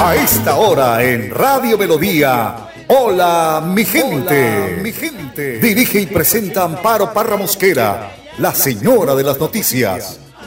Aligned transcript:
A 0.00 0.16
esta 0.16 0.56
hora 0.56 1.02
en 1.02 1.30
Radio 1.30 1.78
Melodía. 1.78 2.56
Hola, 2.88 3.62
mi 3.64 3.84
gente. 3.84 4.78
mi 4.82 4.92
gente. 4.92 5.58
Dirige 5.58 6.00
y 6.00 6.06
presenta 6.06 6.64
Amparo 6.64 7.12
Parra 7.12 7.36
Mosquera, 7.36 8.12
la 8.38 8.54
señora 8.54 9.14
de 9.14 9.22
las 9.22 9.38
noticias. 9.38 10.23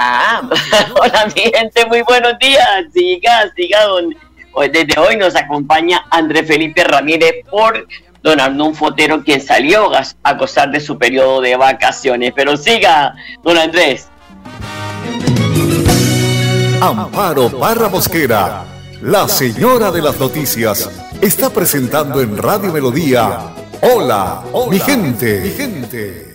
Hola 1.00 1.26
mi 1.34 1.42
gente, 1.42 1.84
muy 1.86 2.02
buenos 2.02 2.38
días. 2.38 2.86
Siga, 2.92 3.50
siga. 3.54 3.84
Don... 3.84 4.16
Desde 4.72 4.98
hoy 4.98 5.16
nos 5.16 5.36
acompaña 5.36 6.04
André 6.10 6.42
Felipe 6.42 6.82
Ramírez 6.84 7.44
por 7.50 7.86
don 8.22 8.40
Arnón 8.40 8.74
Fotero, 8.74 9.22
quien 9.22 9.40
salió 9.40 9.94
a, 9.94 10.04
a 10.22 10.34
gozar 10.34 10.70
de 10.70 10.80
su 10.80 10.98
periodo 10.98 11.40
de 11.40 11.56
vacaciones. 11.56 12.32
Pero 12.34 12.56
siga, 12.56 13.14
don 13.42 13.56
Andrés. 13.58 14.08
Amparo 16.80 17.50
Parra 17.50 17.90
Mosquera, 17.90 18.64
la 19.02 19.28
señora 19.28 19.90
de 19.90 20.00
las 20.00 20.18
noticias, 20.18 20.90
está 21.20 21.50
presentando 21.50 22.22
en 22.22 22.38
Radio 22.38 22.72
Melodía. 22.72 23.38
Hola, 23.82 24.42
mi 24.70 24.80
gente. 24.80 25.40
Mi 25.42 25.50
gente. 25.50 26.29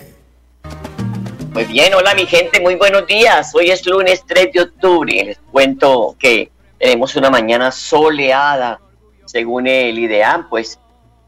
Muy 1.55 1.63
bien, 1.63 1.93
hola 1.93 2.13
mi 2.13 2.25
gente, 2.25 2.59
muy 2.59 2.75
buenos 2.75 3.07
días. 3.07 3.55
Hoy 3.55 3.69
es 3.69 3.85
lunes 3.85 4.25
3 4.27 4.51
de 4.51 4.61
octubre. 4.63 5.23
Les 5.23 5.37
cuento 5.53 6.13
que 6.19 6.51
tenemos 6.77 7.15
una 7.15 7.29
mañana 7.29 7.71
soleada, 7.71 8.81
según 9.23 9.65
el 9.65 9.97
IDEAM, 9.97 10.49
pues 10.49 10.77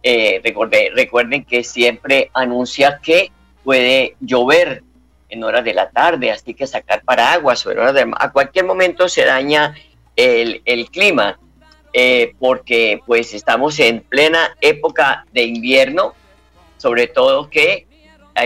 eh, 0.04 0.42
recuerden 0.44 1.46
que 1.46 1.64
siempre 1.64 2.30
anuncia 2.34 3.00
que 3.02 3.32
puede 3.64 4.18
llover 4.20 4.84
en 5.30 5.46
horas 5.46 5.64
de 5.64 5.74
la 5.74 5.92
tarde, 5.92 6.30
así 6.30 6.54
que 6.54 6.68
sacar 6.68 7.04
paraguas 7.04 7.66
o 7.66 7.72
en 7.72 7.80
horas 7.80 7.94
de... 7.94 8.12
A 8.20 8.30
cualquier 8.34 8.66
momento 8.66 9.08
se 9.08 9.24
daña 9.24 9.76
el, 10.18 10.62
el 10.66 10.90
clima, 10.90 11.40
eh, 11.94 12.34
porque 12.38 13.00
pues 13.06 13.34
estamos 13.34 13.80
en 13.80 14.02
plena 14.02 14.58
época 14.60 15.26
de 15.32 15.44
invierno, 15.44 16.16
sobre 16.76 17.08
todo 17.08 17.50
que 17.50 17.87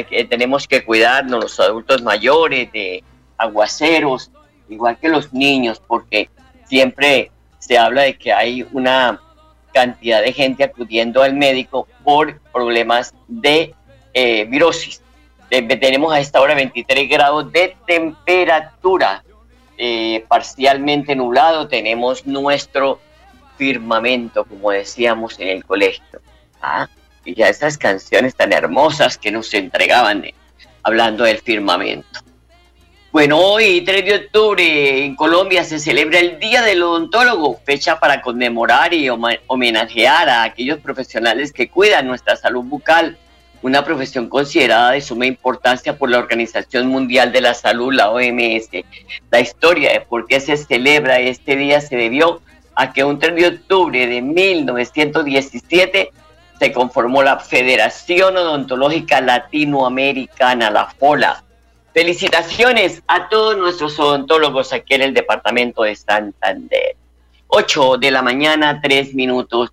que- 0.09 0.25
tenemos 0.25 0.67
que 0.67 0.83
cuidarnos 0.83 1.43
los 1.43 1.59
adultos 1.59 2.01
mayores 2.01 2.71
de 2.71 3.03
aguaceros, 3.37 4.31
igual 4.69 4.97
que 4.97 5.09
los 5.09 5.33
niños, 5.33 5.81
porque 5.85 6.29
siempre 6.65 7.31
se 7.59 7.77
habla 7.77 8.03
de 8.03 8.17
que 8.17 8.31
hay 8.33 8.65
una 8.71 9.19
cantidad 9.73 10.21
de 10.21 10.33
gente 10.33 10.63
acudiendo 10.63 11.21
al 11.23 11.33
médico 11.35 11.87
por 12.03 12.39
problemas 12.51 13.13
de 13.27 13.73
eh, 14.13 14.45
virosis. 14.45 15.01
Eh, 15.49 15.61
tenemos 15.77 16.13
a 16.13 16.19
esta 16.19 16.41
hora 16.41 16.53
23 16.55 17.07
grados 17.09 17.51
de 17.51 17.75
temperatura, 17.87 19.23
eh, 19.77 20.25
parcialmente 20.27 21.15
nublado, 21.15 21.67
tenemos 21.67 22.25
nuestro 22.25 22.99
firmamento, 23.57 24.43
como 24.45 24.71
decíamos 24.71 25.39
en 25.39 25.49
el 25.49 25.65
colegio. 25.65 26.03
Ah, 26.61 26.87
y 27.25 27.35
ya 27.35 27.49
esas 27.49 27.77
canciones 27.77 28.35
tan 28.35 28.53
hermosas 28.53 29.17
que 29.17 29.31
nos 29.31 29.53
entregaban 29.53 30.25
eh, 30.25 30.33
hablando 30.83 31.23
del 31.23 31.39
firmamento. 31.39 32.19
Bueno, 33.11 33.39
hoy, 33.39 33.81
3 33.81 34.05
de 34.05 34.15
octubre, 34.15 35.03
en 35.03 35.17
Colombia 35.17 35.65
se 35.65 35.79
celebra 35.79 36.19
el 36.19 36.39
Día 36.39 36.61
del 36.61 36.81
Odontólogo, 36.81 37.59
fecha 37.65 37.99
para 37.99 38.21
conmemorar 38.21 38.93
y 38.93 39.09
homenajear 39.09 40.29
a 40.29 40.43
aquellos 40.43 40.79
profesionales 40.79 41.51
que 41.51 41.69
cuidan 41.69 42.07
nuestra 42.07 42.37
salud 42.37 42.63
bucal, 42.63 43.17
una 43.61 43.83
profesión 43.83 44.29
considerada 44.29 44.91
de 44.91 45.01
suma 45.01 45.25
importancia 45.25 45.97
por 45.97 46.09
la 46.09 46.19
Organización 46.19 46.87
Mundial 46.87 47.33
de 47.33 47.41
la 47.41 47.53
Salud, 47.53 47.93
la 47.93 48.11
OMS. 48.11 48.69
La 49.29 49.41
historia 49.41 49.91
de 49.91 50.01
por 50.01 50.25
qué 50.25 50.39
se 50.39 50.55
celebra 50.55 51.19
este 51.19 51.57
día 51.57 51.81
se 51.81 51.97
debió 51.97 52.41
a 52.75 52.93
que 52.93 53.03
un 53.03 53.19
3 53.19 53.35
de 53.35 53.47
octubre 53.47 54.07
de 54.07 54.21
1917 54.21 56.11
se 56.61 56.71
conformó 56.71 57.23
la 57.23 57.39
Federación 57.39 58.37
Odontológica 58.37 59.19
Latinoamericana, 59.19 60.69
la 60.69 60.85
FOLA. 60.91 61.43
Felicitaciones 61.91 63.01
a 63.07 63.29
todos 63.29 63.57
nuestros 63.57 63.99
odontólogos 63.99 64.71
aquí 64.71 64.93
en 64.93 65.01
el 65.01 65.15
departamento 65.15 65.81
de 65.81 65.95
Santander. 65.95 66.95
8 67.47 67.97
de 67.97 68.11
la 68.11 68.21
mañana, 68.21 68.79
3 68.79 69.15
minutos. 69.15 69.71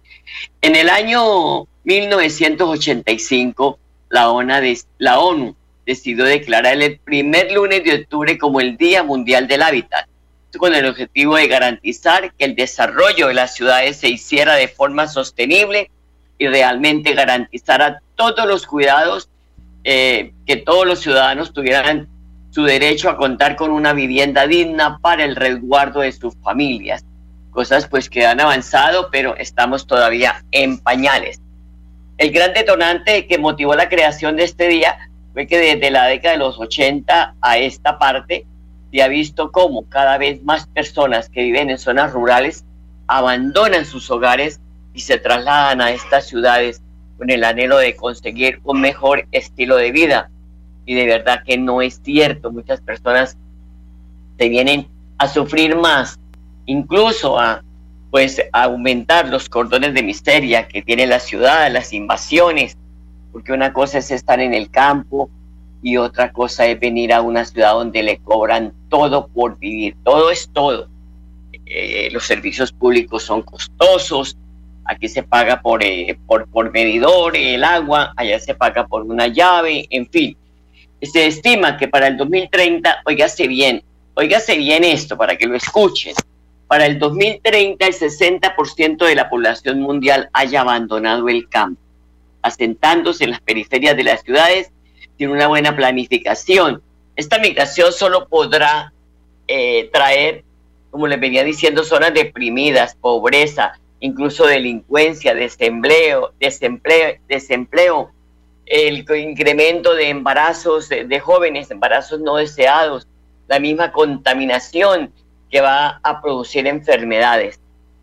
En 0.63 0.77
el 0.77 0.89
año 0.89 1.67
1985, 1.85 3.79
la 4.09 4.33
la 4.97 5.21
ONU 5.21 5.55
decidió 5.85 6.25
declarar 6.25 6.81
el 6.81 6.99
primer 7.01 7.53
lunes 7.53 7.85
de 7.85 7.97
octubre 7.97 8.39
como 8.39 8.63
el 8.63 8.79
Día 8.79 9.03
Mundial 9.03 9.47
del 9.47 9.61
Hábitat, 9.61 10.09
con 10.57 10.75
el 10.75 10.87
objetivo 10.87 11.37
de 11.37 11.49
garantizar 11.49 12.33
que 12.33 12.47
el 12.47 12.57
desarrollo 12.57 13.29
de 13.29 13.35
las 13.35 13.55
ciudades 13.55 13.99
se 13.99 14.09
hiciera 14.09 14.55
de 14.55 14.69
forma 14.69 15.07
sostenible 15.07 15.91
y 16.39 16.47
realmente 16.47 17.15
garantizara 17.15 18.01
todos 18.15 18.47
los 18.47 18.67
cuidados 18.67 19.29
eh, 19.85 20.33
que 20.47 20.57
todos 20.57 20.87
los 20.87 21.01
ciudadanos 21.01 21.53
tuvieran 21.53 22.09
su 22.51 22.65
derecho 22.65 23.11
a 23.11 23.17
contar 23.17 23.57
con 23.57 23.71
una 23.71 23.93
vivienda 23.93 24.47
digna 24.47 24.99
para 25.01 25.25
el 25.25 25.37
resguardo 25.37 26.01
de 26.01 26.13
sus 26.13 26.35
familias. 26.37 27.05
Cosas 27.51 27.89
pues 27.89 28.09
que 28.09 28.27
han 28.27 28.41
avanzado, 28.41 29.09
pero 29.11 29.37
estamos 29.37 29.87
todavía 29.87 30.45
en 30.51 30.79
pañales. 30.79 31.41
El 32.17 32.33
gran 32.33 32.53
detonante 32.53 33.27
que 33.27 33.39
motivó 33.39 33.75
la 33.75 33.89
creación 33.89 34.37
de 34.37 34.45
este 34.45 34.69
día 34.69 35.11
fue 35.33 35.47
que 35.47 35.59
desde 35.59 35.91
la 35.91 36.07
década 36.07 36.33
de 36.33 36.39
los 36.39 36.59
80 36.59 37.35
a 37.41 37.59
esta 37.59 37.99
parte 37.99 38.45
se 38.91 39.03
ha 39.03 39.09
visto 39.09 39.53
cómo 39.53 39.89
cada 39.89 40.19
vez 40.19 40.43
más 40.43 40.67
personas 40.67 41.29
que 41.29 41.43
viven 41.43 41.71
en 41.71 41.79
zonas 41.79 42.13
rurales 42.13 42.65
abandonan 43.07 43.85
sus 43.85 44.11
hogares 44.11 44.61
y 44.95 45.01
se 45.01 45.19
trasladan 45.19 45.81
a 45.81 45.91
estas 45.91 46.27
ciudades 46.27 46.83
con 47.17 47.31
el 47.31 47.45
anhelo 47.45 47.79
de 47.79 47.97
conseguir 47.97 48.61
un 48.65 48.81
mejor 48.81 49.27
estilo 49.33 49.77
de 49.77 49.93
vida. 49.93 50.31
Y 50.87 50.95
de 50.95 51.07
verdad 51.07 51.43
que 51.45 51.59
no 51.59 51.83
es 51.83 52.01
cierto. 52.03 52.51
Muchas 52.51 52.81
personas 52.81 53.37
se 54.39 54.49
vienen 54.49 54.89
a 55.19 55.29
sufrir 55.29 55.77
más, 55.77 56.19
incluso 56.67 57.39
a 57.39 57.63
pues 58.11 58.41
aumentar 58.53 59.29
los 59.29 59.49
cordones 59.49 59.93
de 59.93 60.03
miseria 60.03 60.67
que 60.67 60.81
tiene 60.81 61.07
la 61.07 61.19
ciudad, 61.19 61.71
las 61.71 61.93
invasiones, 61.93 62.79
porque 63.33 63.53
una 63.53 63.73
cosa 63.73 63.99
es 63.99 64.11
estar 64.11 64.41
en 64.41 64.55
el 64.55 64.71
campo 64.71 65.29
y 65.83 65.97
otra 65.97 66.33
cosa 66.33 66.67
es 66.67 66.81
venir 66.81 67.13
a 67.13 67.21
una 67.21 67.45
ciudad 67.45 67.73
donde 67.73 68.03
le 68.03 68.19
cobran 68.19 68.73
todo 68.89 69.29
por 69.29 69.59
vivir, 69.59 69.97
todo 70.05 70.31
es 70.31 70.49
todo. 70.53 70.89
Eh, 71.67 72.09
los 72.13 72.25
servicios 72.25 72.73
públicos 72.73 73.25
son 73.25 73.43
costosos, 73.43 74.39
aquí 74.89 75.09
se 75.09 75.23
paga 75.23 75.61
por, 75.61 75.85
eh, 75.85 76.19
por, 76.27 76.49
por 76.49 76.73
medidor 76.73 77.37
el 77.37 77.63
agua, 77.63 78.15
allá 78.17 78.41
se 78.41 78.55
paga 78.55 78.87
por 78.87 79.03
una 79.03 79.29
llave, 79.29 79.87
en 79.91 80.09
fin. 80.09 80.37
Se 81.01 81.27
estima 81.27 81.77
que 81.77 81.87
para 81.87 82.09
el 82.09 82.17
2030, 82.17 83.03
oígase 83.05 83.47
bien, 83.47 83.85
oígase 84.15 84.57
bien 84.57 84.83
esto 84.83 85.17
para 85.17 85.37
que 85.37 85.47
lo 85.47 85.55
escuchen, 85.55 86.15
para 86.67 86.87
el 86.87 86.99
2030 86.99 87.87
el 87.87 87.95
60% 87.95 89.07
de 89.07 89.15
la 89.15 89.29
población 89.29 89.81
mundial 89.81 90.31
haya 90.33 90.63
abandonado 90.63 91.29
el 91.29 91.49
campo, 91.49 91.81
asentándose 92.43 93.25
en 93.25 93.31
las 93.31 93.41
periferias 93.41 93.97
de 93.97 94.05
las 94.05 94.23
ciudades 94.23 94.71
sin 95.19 95.29
una 95.29 95.49
buena 95.49 95.77
planificación. 95.77 96.83
Esta 97.15 97.39
migración 97.39 97.93
solo 97.93 98.27
podrá 98.27 98.93
eh, 99.47 99.91
traer, 99.93 100.45
como 100.91 101.07
les 101.07 101.21
venía 101.21 101.45
diciendo, 101.45 101.85
zonas 101.85 102.15
deprimidas, 102.15 102.97
pobreza, 102.97 103.79
incluso 104.01 104.47
delincuencia, 104.47 105.35
desempleo, 105.35 106.33
desempleo, 106.39 107.17
desempleo 107.29 108.13
el 108.69 109.07
incremento 109.19 109.95
de 109.95 110.11
embarazos 110.11 110.89
de, 110.89 111.21
jóvenes, 111.21 111.71
embarazos 111.71 112.21
no 112.21 112.37
deseados, 112.37 113.09
la 113.47 113.59
misma 113.59 113.93
contaminación 113.93 115.13
que 115.51 115.61
va 115.61 116.01
a 116.03 116.21
producir 116.21 116.67
enfermedades. 116.67 117.59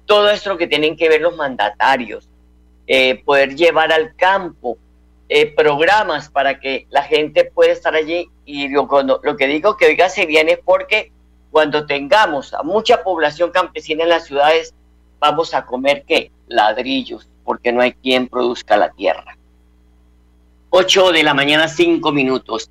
Todo 0.06 0.30
esto 0.30 0.58
que 0.58 0.68
tienen 0.68 0.98
que 0.98 1.08
ver 1.08 1.22
los 1.22 1.36
mandatarios, 1.36 2.28
eh, 2.88 3.22
poder 3.24 3.56
llevar 3.56 3.92
al 3.92 4.16
campo 4.16 4.78
eh, 5.30 5.54
programas 5.56 6.30
para 6.30 6.60
que 6.60 6.88
la 6.90 7.04
gente 7.04 7.46
pueda 7.46 7.72
estar 7.72 7.96
allí. 7.96 8.30
Y 8.46 8.68
lo, 8.70 8.88
lo 9.24 9.38
que 9.38 9.48
digo 9.48 9.78
que 9.78 9.86
oiga 9.86 10.10
se 10.10 10.26
viene 10.26 10.54
es 10.54 10.60
porque 10.64 11.12
cuando 11.52 11.86
tengamos 11.86 12.54
a 12.54 12.64
mucha 12.64 13.04
población 13.04 13.52
campesina 13.52 14.04
en 14.04 14.10
las 14.10 14.26
ciudades, 14.26 14.74
vamos 15.20 15.54
a 15.54 15.66
comer 15.66 16.04
qué? 16.08 16.32
Ladrillos, 16.48 17.28
porque 17.44 17.72
no 17.72 17.82
hay 17.82 17.94
quien 17.94 18.28
produzca 18.28 18.78
la 18.78 18.92
tierra. 18.92 19.38
8 20.70 21.12
de 21.12 21.24
la 21.24 21.34
mañana, 21.34 21.68
5 21.68 22.12
minutos. 22.12 22.70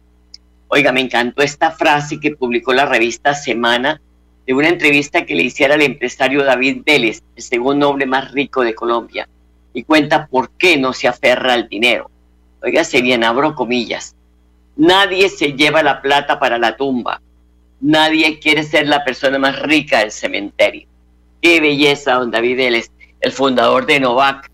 Oiga, 0.69 0.93
me 0.93 1.01
encantó 1.01 1.43
esta 1.43 1.71
frase 1.71 2.21
que 2.21 2.37
publicó 2.37 2.73
la 2.73 2.87
revista 2.87 3.35
Semana 3.35 4.01
de 4.47 4.55
una 4.55 4.69
entrevista 4.69 5.25
que 5.25 5.35
le 5.35 5.45
hiciera 5.45 5.75
al 5.75 5.83
empresario 5.83 6.45
David 6.45 6.83
Vélez, 6.85 7.23
el 7.35 7.43
segundo 7.43 7.89
hombre 7.89 8.07
más 8.07 8.33
rico 8.33 8.63
de 8.63 8.75
Colombia, 8.75 9.29
y 9.73 9.85
cuenta 9.85 10.27
por 10.27 10.51
qué 10.51 10.77
no 10.77 10.93
se 10.93 11.09
aferra 11.09 11.55
al 11.55 11.69
dinero. 11.69 12.11
Oiga, 12.63 12.85
se 12.85 13.01
bien, 13.01 13.25
abro 13.25 13.55
comillas. 13.55 14.15
Nadie 14.77 15.29
se 15.29 15.53
lleva 15.53 15.83
la 15.83 16.03
plata 16.03 16.39
para 16.39 16.59
la 16.59 16.77
tumba. 16.77 17.21
Nadie 17.81 18.39
quiere 18.39 18.65
ser 18.65 18.89
la 18.89 19.05
persona 19.05 19.39
más 19.39 19.61
rica 19.61 20.01
del 20.01 20.11
cementerio. 20.11 20.89
Qué 21.45 21.61
belleza, 21.61 22.15
don 22.15 22.31
David 22.31 22.57
Vélez, 22.57 22.91
el 23.21 23.31
fundador 23.31 23.85
de 23.85 24.01
Novak, 24.01 24.51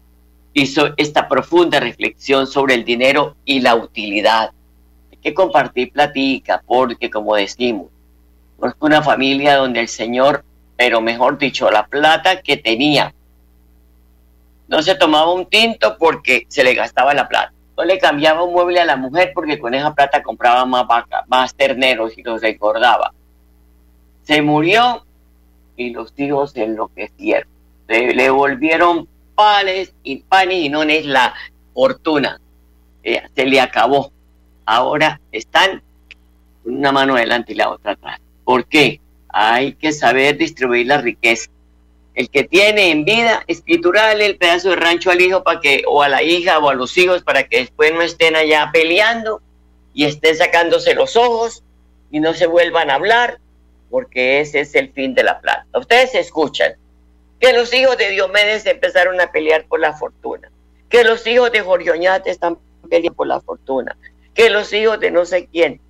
hizo 0.54 0.92
esta 0.96 1.28
profunda 1.28 1.78
reflexión 1.78 2.48
sobre 2.48 2.74
el 2.74 2.84
dinero 2.84 3.36
y 3.44 3.60
la 3.60 3.76
utilidad. 3.76 4.50
Hay 5.12 5.18
que 5.18 5.32
compartir 5.32 5.92
platica, 5.92 6.64
porque 6.66 7.08
como 7.08 7.36
decimos, 7.36 7.86
es 8.64 8.72
una 8.80 9.02
familia 9.02 9.58
donde 9.58 9.78
el 9.78 9.86
Señor, 9.86 10.44
pero 10.76 11.00
mejor 11.00 11.38
dicho, 11.38 11.70
la 11.70 11.86
plata 11.86 12.42
que 12.42 12.56
tenía, 12.56 13.14
no 14.66 14.82
se 14.82 14.96
tomaba 14.96 15.32
un 15.32 15.46
tinto 15.46 15.96
porque 15.96 16.44
se 16.48 16.64
le 16.64 16.74
gastaba 16.74 17.14
la 17.14 17.28
plata. 17.28 17.52
No 17.78 17.84
le 17.84 18.00
cambiaba 18.00 18.42
un 18.42 18.52
mueble 18.52 18.80
a 18.80 18.84
la 18.84 18.96
mujer 18.96 19.30
porque 19.32 19.60
con 19.60 19.74
esa 19.74 19.94
plata 19.94 20.24
compraba 20.24 20.64
más 20.66 20.88
vaca, 20.88 21.24
más 21.28 21.54
terneros 21.54 22.18
y 22.18 22.24
los 22.24 22.40
recordaba. 22.40 23.12
Se 24.24 24.42
murió 24.42 25.04
y 25.80 25.90
los 25.90 26.12
hijos 26.18 26.52
se 26.52 26.64
enloquecieron. 26.64 27.48
Le, 27.88 28.14
le 28.14 28.28
volvieron 28.28 29.08
panes 29.34 29.94
y 30.02 30.16
panes 30.16 30.58
y 30.58 30.68
no 30.68 30.82
es 30.82 31.06
la 31.06 31.34
fortuna. 31.72 32.38
Eh, 33.02 33.22
se 33.34 33.46
le 33.46 33.60
acabó. 33.60 34.12
Ahora 34.66 35.18
están 35.32 35.82
una 36.64 36.92
mano 36.92 37.16
adelante 37.16 37.52
y 37.52 37.56
la 37.56 37.70
otra 37.70 37.92
atrás. 37.92 38.20
¿Por 38.44 38.66
qué? 38.66 39.00
Hay 39.30 39.72
que 39.72 39.92
saber 39.92 40.36
distribuir 40.36 40.86
la 40.86 40.98
riqueza. 40.98 41.50
El 42.14 42.28
que 42.28 42.44
tiene 42.44 42.90
en 42.90 43.06
vida, 43.06 43.42
escriturale 43.46 44.26
el 44.26 44.36
pedazo 44.36 44.70
de 44.70 44.76
rancho 44.76 45.10
al 45.10 45.22
hijo 45.22 45.42
para 45.42 45.60
que, 45.60 45.84
o 45.88 46.02
a 46.02 46.10
la 46.10 46.22
hija 46.22 46.58
o 46.58 46.68
a 46.68 46.74
los 46.74 46.98
hijos 46.98 47.22
para 47.22 47.44
que 47.44 47.60
después 47.60 47.94
no 47.94 48.02
estén 48.02 48.36
allá 48.36 48.68
peleando 48.70 49.40
y 49.94 50.04
estén 50.04 50.36
sacándose 50.36 50.94
los 50.94 51.16
ojos 51.16 51.62
y 52.10 52.20
no 52.20 52.34
se 52.34 52.46
vuelvan 52.46 52.90
a 52.90 52.96
hablar, 52.96 53.38
porque 53.90 54.40
ese 54.40 54.60
es 54.60 54.74
el 54.74 54.92
fin 54.92 55.14
de 55.14 55.24
la 55.24 55.40
plata. 55.40 55.66
Ustedes 55.74 56.14
escuchan, 56.14 56.74
que 57.40 57.52
los 57.52 57.72
hijos 57.72 57.96
de 57.96 58.10
Diomedes 58.10 58.66
empezaron 58.66 59.20
a 59.20 59.32
pelear 59.32 59.64
por 59.64 59.80
la 59.80 59.94
fortuna, 59.94 60.50
que 60.88 61.04
los 61.04 61.26
hijos 61.26 61.50
de 61.50 61.60
Jorioñate 61.60 62.30
están 62.30 62.58
peleando 62.88 63.14
por 63.14 63.26
la 63.26 63.40
fortuna, 63.40 63.96
que 64.34 64.50
los 64.50 64.72
hijos 64.72 65.00
de 65.00 65.10
no 65.10 65.24
sé 65.24 65.48
quién, 65.50 65.80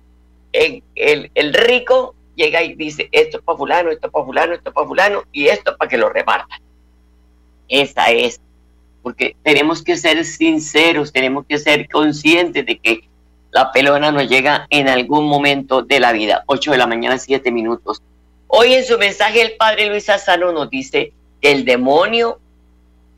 el, 0.53 0.83
el, 1.35 1.53
rico 1.53 2.15
llega 2.35 2.63
y 2.63 2.75
dice, 2.75 3.09
esto 3.11 3.37
es 3.37 3.43
para 3.43 3.57
fulano, 3.57 3.91
esto 3.91 4.07
es 4.07 4.13
para 4.13 4.25
fulano, 4.25 4.53
esto 4.53 4.69
es 4.69 4.73
para 4.73 4.87
fulano, 4.87 5.23
y 5.31 5.47
esto 5.47 5.77
para 5.77 5.89
que 5.89 5.97
lo 5.97 6.09
repartan. 6.09 6.59
Esa 7.67 8.11
es, 8.11 8.41
porque 9.01 9.35
tenemos 9.43 9.83
que 9.83 9.97
ser 9.97 10.23
sinceros, 10.25 11.11
tenemos 11.11 11.45
que 11.45 11.57
ser 11.57 11.87
conscientes 11.89 12.65
de 12.65 12.79
que 12.79 13.09
la 13.51 13.71
pelona 13.71 14.11
nos 14.11 14.27
llega 14.29 14.67
en 14.69 14.87
algún 14.87 15.27
momento 15.27 15.81
de 15.81 15.99
la 15.99 16.13
vida. 16.13 16.43
8 16.47 16.71
de 16.71 16.77
la 16.77 16.87
mañana, 16.87 17.17
7 17.17 17.51
minutos. 17.51 18.01
Hoy 18.47 18.73
en 18.73 18.85
su 18.85 18.97
mensaje 18.97 19.41
el 19.41 19.53
padre 19.57 19.87
Luis 19.87 20.09
Asano 20.09 20.51
nos 20.51 20.69
dice, 20.69 21.13
el 21.41 21.65
demonio 21.65 22.39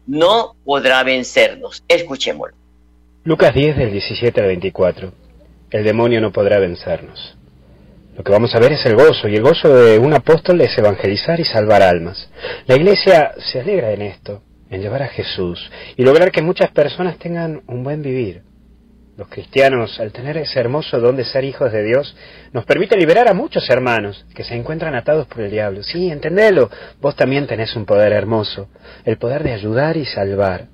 no 0.07 0.55
podrá 0.65 1.03
vencernos. 1.03 1.83
Escuchémoslo. 1.87 2.55
Lucas 3.23 3.53
10 3.53 3.77
del 3.77 3.91
17 3.91 4.41
al 4.41 4.47
24. 4.47 5.13
El 5.71 5.83
demonio 5.83 6.21
no 6.21 6.31
podrá 6.31 6.59
vencernos. 6.59 7.37
Lo 8.15 8.23
que 8.23 8.31
vamos 8.31 8.53
a 8.53 8.59
ver 8.59 8.73
es 8.73 8.85
el 8.85 8.95
gozo, 8.95 9.27
y 9.27 9.35
el 9.35 9.41
gozo 9.41 9.73
de 9.75 9.97
un 9.97 10.13
apóstol 10.13 10.61
es 10.61 10.77
evangelizar 10.77 11.39
y 11.39 11.45
salvar 11.45 11.81
almas. 11.81 12.29
La 12.67 12.75
iglesia 12.75 13.31
se 13.39 13.59
alegra 13.59 13.91
en 13.91 14.03
esto, 14.03 14.43
en 14.69 14.81
llevar 14.81 15.01
a 15.01 15.07
Jesús 15.07 15.71
y 15.97 16.03
lograr 16.03 16.31
que 16.31 16.43
muchas 16.43 16.69
personas 16.71 17.17
tengan 17.17 17.63
un 17.67 17.83
buen 17.83 18.03
vivir. 18.03 18.43
Los 19.15 19.27
cristianos, 19.27 19.99
al 19.99 20.11
tener 20.11 20.37
ese 20.37 20.59
hermoso 20.59 20.99
don 20.99 21.15
de 21.15 21.23
ser 21.23 21.43
hijos 21.43 21.71
de 21.71 21.83
Dios, 21.83 22.15
nos 22.51 22.65
permite 22.65 22.97
liberar 22.97 23.29
a 23.29 23.35
muchos 23.35 23.69
hermanos 23.69 24.25
que 24.33 24.43
se 24.43 24.55
encuentran 24.55 24.95
atados 24.95 25.27
por 25.27 25.41
el 25.41 25.51
diablo. 25.51 25.83
Sí, 25.83 26.09
entendelo, 26.09 26.71
vos 26.99 27.15
también 27.15 27.45
tenés 27.45 27.75
un 27.75 27.85
poder 27.85 28.11
hermoso, 28.11 28.69
el 29.05 29.17
poder 29.17 29.43
de 29.43 29.53
ayudar 29.53 29.97
y 29.97 30.05
salvar. 30.05 30.65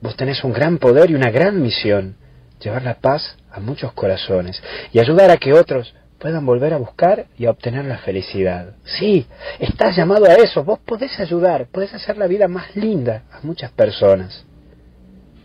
Vos 0.00 0.16
tenés 0.16 0.44
un 0.44 0.52
gran 0.52 0.78
poder 0.78 1.10
y 1.10 1.16
una 1.16 1.32
gran 1.32 1.60
misión, 1.60 2.16
llevar 2.60 2.84
la 2.84 3.00
paz 3.00 3.36
a 3.50 3.58
muchos 3.58 3.92
corazones 3.94 4.62
y 4.92 5.00
ayudar 5.00 5.32
a 5.32 5.36
que 5.36 5.52
otros 5.52 5.92
puedan 6.20 6.46
volver 6.46 6.74
a 6.74 6.78
buscar 6.78 7.26
y 7.36 7.46
a 7.46 7.50
obtener 7.50 7.84
la 7.84 7.98
felicidad. 7.98 8.76
Sí, 8.84 9.26
estás 9.58 9.96
llamado 9.96 10.26
a 10.26 10.34
eso, 10.34 10.62
vos 10.62 10.78
podés 10.78 11.18
ayudar, 11.18 11.66
podés 11.66 11.92
hacer 11.94 12.16
la 12.16 12.28
vida 12.28 12.46
más 12.46 12.76
linda 12.76 13.24
a 13.32 13.40
muchas 13.42 13.72
personas 13.72 14.44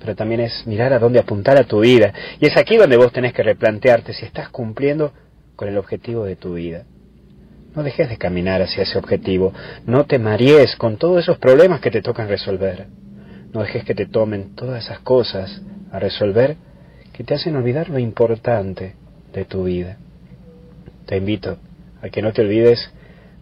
pero 0.03 0.17
también 0.17 0.41
es 0.41 0.67
mirar 0.67 0.91
a 0.91 0.99
dónde 0.99 1.19
apuntar 1.19 1.57
a 1.57 1.63
tu 1.63 1.79
vida. 1.79 2.13
Y 2.41 2.45
es 2.45 2.57
aquí 2.57 2.75
donde 2.75 2.97
vos 2.97 3.13
tenés 3.13 3.31
que 3.31 3.41
replantearte 3.41 4.11
si 4.11 4.25
estás 4.25 4.49
cumpliendo 4.49 5.13
con 5.55 5.69
el 5.69 5.77
objetivo 5.77 6.25
de 6.25 6.35
tu 6.35 6.55
vida. 6.55 6.83
No 7.73 7.83
dejes 7.83 8.09
de 8.09 8.17
caminar 8.17 8.61
hacia 8.61 8.83
ese 8.83 8.97
objetivo. 8.97 9.53
No 9.85 10.05
te 10.05 10.19
marees 10.19 10.75
con 10.75 10.97
todos 10.97 11.23
esos 11.23 11.37
problemas 11.37 11.79
que 11.79 11.89
te 11.89 12.01
tocan 12.01 12.27
resolver. 12.27 12.87
No 13.53 13.61
dejes 13.61 13.85
que 13.85 13.95
te 13.95 14.05
tomen 14.05 14.55
todas 14.55 14.83
esas 14.83 14.99
cosas 14.99 15.61
a 15.89 15.99
resolver 15.99 16.57
que 17.13 17.23
te 17.23 17.35
hacen 17.35 17.55
olvidar 17.55 17.87
lo 17.87 17.97
importante 17.97 18.95
de 19.31 19.45
tu 19.45 19.63
vida. 19.63 19.97
Te 21.05 21.15
invito 21.15 21.59
a 22.01 22.09
que 22.09 22.21
no 22.21 22.33
te 22.33 22.41
olvides 22.41 22.91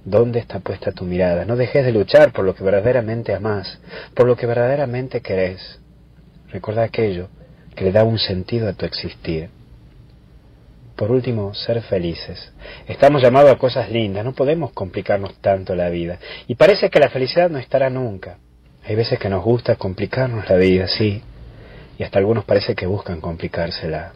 dónde 0.05 0.37
está 0.37 0.59
puesta 0.59 0.91
tu 0.91 1.05
mirada. 1.05 1.43
No 1.45 1.55
dejes 1.55 1.83
de 1.85 1.91
luchar 1.91 2.33
por 2.33 2.45
lo 2.45 2.53
que 2.53 2.63
verdaderamente 2.63 3.33
amas, 3.33 3.80
por 4.13 4.27
lo 4.27 4.35
que 4.35 4.45
verdaderamente 4.45 5.21
querés. 5.21 5.81
Recuerda 6.51 6.83
aquello 6.83 7.29
que 7.75 7.85
le 7.85 7.91
da 7.91 8.03
un 8.03 8.19
sentido 8.19 8.67
a 8.67 8.73
tu 8.73 8.85
existir. 8.85 9.49
Por 10.95 11.09
último, 11.09 11.53
ser 11.53 11.81
felices. 11.81 12.51
Estamos 12.87 13.23
llamados 13.23 13.51
a 13.51 13.57
cosas 13.57 13.89
lindas, 13.89 14.23
no 14.23 14.33
podemos 14.33 14.71
complicarnos 14.73 15.35
tanto 15.41 15.73
la 15.73 15.89
vida. 15.89 16.19
Y 16.47 16.55
parece 16.55 16.89
que 16.89 16.99
la 16.99 17.09
felicidad 17.09 17.49
no 17.49 17.57
estará 17.57 17.89
nunca. 17.89 18.37
Hay 18.85 18.95
veces 18.95 19.17
que 19.17 19.29
nos 19.29 19.43
gusta 19.43 19.77
complicarnos 19.77 20.49
la 20.49 20.57
vida, 20.57 20.87
sí, 20.87 21.23
y 21.97 22.03
hasta 22.03 22.19
algunos 22.19 22.45
parece 22.45 22.75
que 22.75 22.85
buscan 22.85 23.21
complicársela. 23.21 24.13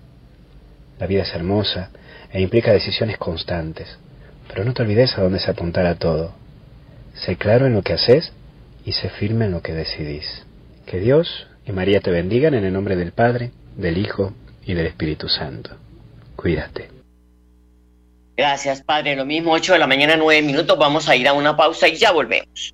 La 1.00 1.08
vida 1.08 1.24
es 1.24 1.34
hermosa 1.34 1.92
e 2.32 2.42
implica 2.42 2.74
decisiones 2.74 3.18
constantes, 3.18 3.98
pero 4.48 4.64
no 4.64 4.74
te 4.74 4.82
olvides 4.82 5.18
a 5.18 5.22
dónde 5.22 5.40
se 5.40 5.52
apuntará 5.52 5.96
todo. 5.96 6.34
Sé 7.14 7.38
claro 7.38 7.66
en 7.66 7.74
lo 7.74 7.82
que 7.82 7.94
haces 7.94 8.34
y 8.86 8.92
sé 8.92 9.10
firme 9.10 9.46
en 9.46 9.52
lo 9.52 9.62
que 9.62 9.74
decidís. 9.74 10.46
Que 10.86 11.00
Dios 11.00 11.48
y 11.66 11.72
María 11.72 12.00
te 12.00 12.12
bendigan 12.12 12.54
en 12.54 12.66
el 12.66 12.74
nombre 12.74 12.96
del 12.96 13.12
Padre, 13.12 13.52
del 13.76 13.98
Hijo 13.98 14.34
y 14.66 14.74
del 14.74 14.88
Espíritu 14.88 15.28
Santo. 15.28 15.72
Cuídate. 16.36 16.90
Gracias, 18.38 18.82
Padre. 18.82 19.16
Lo 19.16 19.26
mismo, 19.26 19.52
8 19.54 19.74
de 19.74 19.80
la 19.80 19.88
mañana, 19.88 20.18
9 20.18 20.42
minutos. 20.42 20.78
Vamos 20.78 21.08
a 21.08 21.16
ir 21.16 21.28
a 21.28 21.34
una 21.34 21.56
pausa 21.56 21.88
y 21.88 21.96
ya 21.96 22.12
volvemos. 22.12 22.74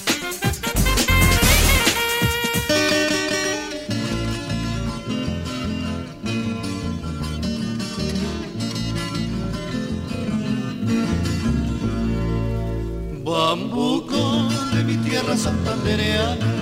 Bambuco 13.51 14.47
de 14.73 14.81
mi 14.81 14.95
tierra 15.03 15.35
santandereana, 15.35 16.53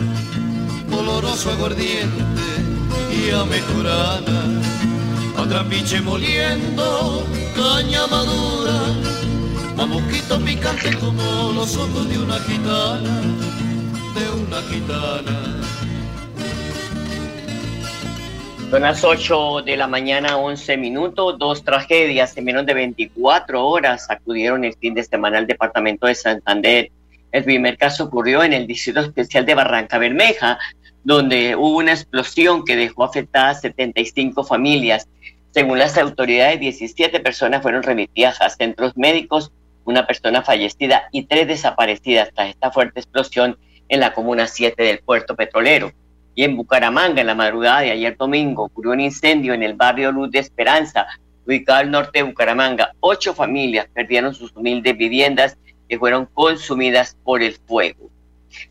oloroso 0.91 1.51
aguardiente 1.51 2.49
y 3.13 3.29
amejorana, 3.29 4.39
a 5.37 5.47
trapiche 5.47 6.01
moliendo 6.01 7.23
caña 7.55 8.07
madura, 8.07 8.81
bambuquito 9.77 10.39
picante 10.39 10.97
como 10.97 11.51
los 11.53 11.77
ojos 11.77 12.09
de 12.09 12.17
una 12.17 12.39
gitana, 12.39 13.21
de 14.15 14.25
una 14.41 14.59
gitana. 14.63 15.78
Son 18.69 18.83
las 18.83 19.03
8 19.03 19.63
de 19.65 19.75
la 19.77 19.87
mañana, 19.87 20.37
11 20.37 20.77
minutos. 20.77 21.39
Dos 21.39 21.63
tragedias 21.63 22.37
en 22.37 22.45
menos 22.45 22.67
de 22.67 22.75
24 22.75 23.65
horas 23.65 24.05
acudieron 24.11 24.63
el 24.63 24.75
fin 24.75 24.93
de 24.93 25.03
semana 25.03 25.39
al 25.39 25.47
departamento 25.47 26.05
de 26.05 26.13
Santander. 26.13 26.91
El 27.31 27.43
primer 27.43 27.79
caso 27.79 28.03
ocurrió 28.03 28.43
en 28.43 28.53
el 28.53 28.67
Distrito 28.67 28.99
Especial 28.99 29.47
de 29.47 29.55
Barranca 29.55 29.97
Bermeja, 29.97 30.59
donde 31.03 31.55
hubo 31.55 31.77
una 31.77 31.93
explosión 31.93 32.63
que 32.63 32.75
dejó 32.75 33.03
afectadas 33.05 33.61
75 33.61 34.43
familias. 34.43 35.07
Según 35.49 35.79
las 35.79 35.97
autoridades, 35.97 36.59
17 36.59 37.21
personas 37.21 37.63
fueron 37.63 37.81
remitidas 37.81 38.39
a 38.39 38.51
centros 38.51 38.95
médicos, 38.95 39.51
una 39.83 40.05
persona 40.05 40.43
fallecida 40.43 41.09
y 41.11 41.23
tres 41.23 41.47
desaparecidas 41.47 42.29
tras 42.35 42.49
esta 42.49 42.69
fuerte 42.69 42.99
explosión 42.99 43.57
en 43.87 43.99
la 43.99 44.13
Comuna 44.13 44.45
7 44.45 44.83
del 44.83 44.99
puerto 44.99 45.35
petrolero. 45.35 45.91
Y 46.35 46.43
en 46.43 46.55
Bucaramanga, 46.55 47.21
en 47.21 47.27
la 47.27 47.35
madrugada 47.35 47.81
de 47.81 47.91
ayer 47.91 48.15
domingo, 48.17 48.65
ocurrió 48.65 48.91
un 48.91 49.01
incendio 49.01 49.53
en 49.53 49.63
el 49.63 49.73
barrio 49.73 50.11
Luz 50.11 50.31
de 50.31 50.39
Esperanza, 50.39 51.07
ubicado 51.45 51.79
al 51.79 51.91
norte 51.91 52.19
de 52.19 52.23
Bucaramanga. 52.23 52.93
Ocho 52.99 53.33
familias 53.33 53.87
perdieron 53.93 54.33
sus 54.33 54.55
humildes 54.55 54.97
viviendas 54.97 55.57
que 55.87 55.97
fueron 55.97 56.27
consumidas 56.27 57.17
por 57.23 57.41
el 57.41 57.53
fuego. 57.67 58.09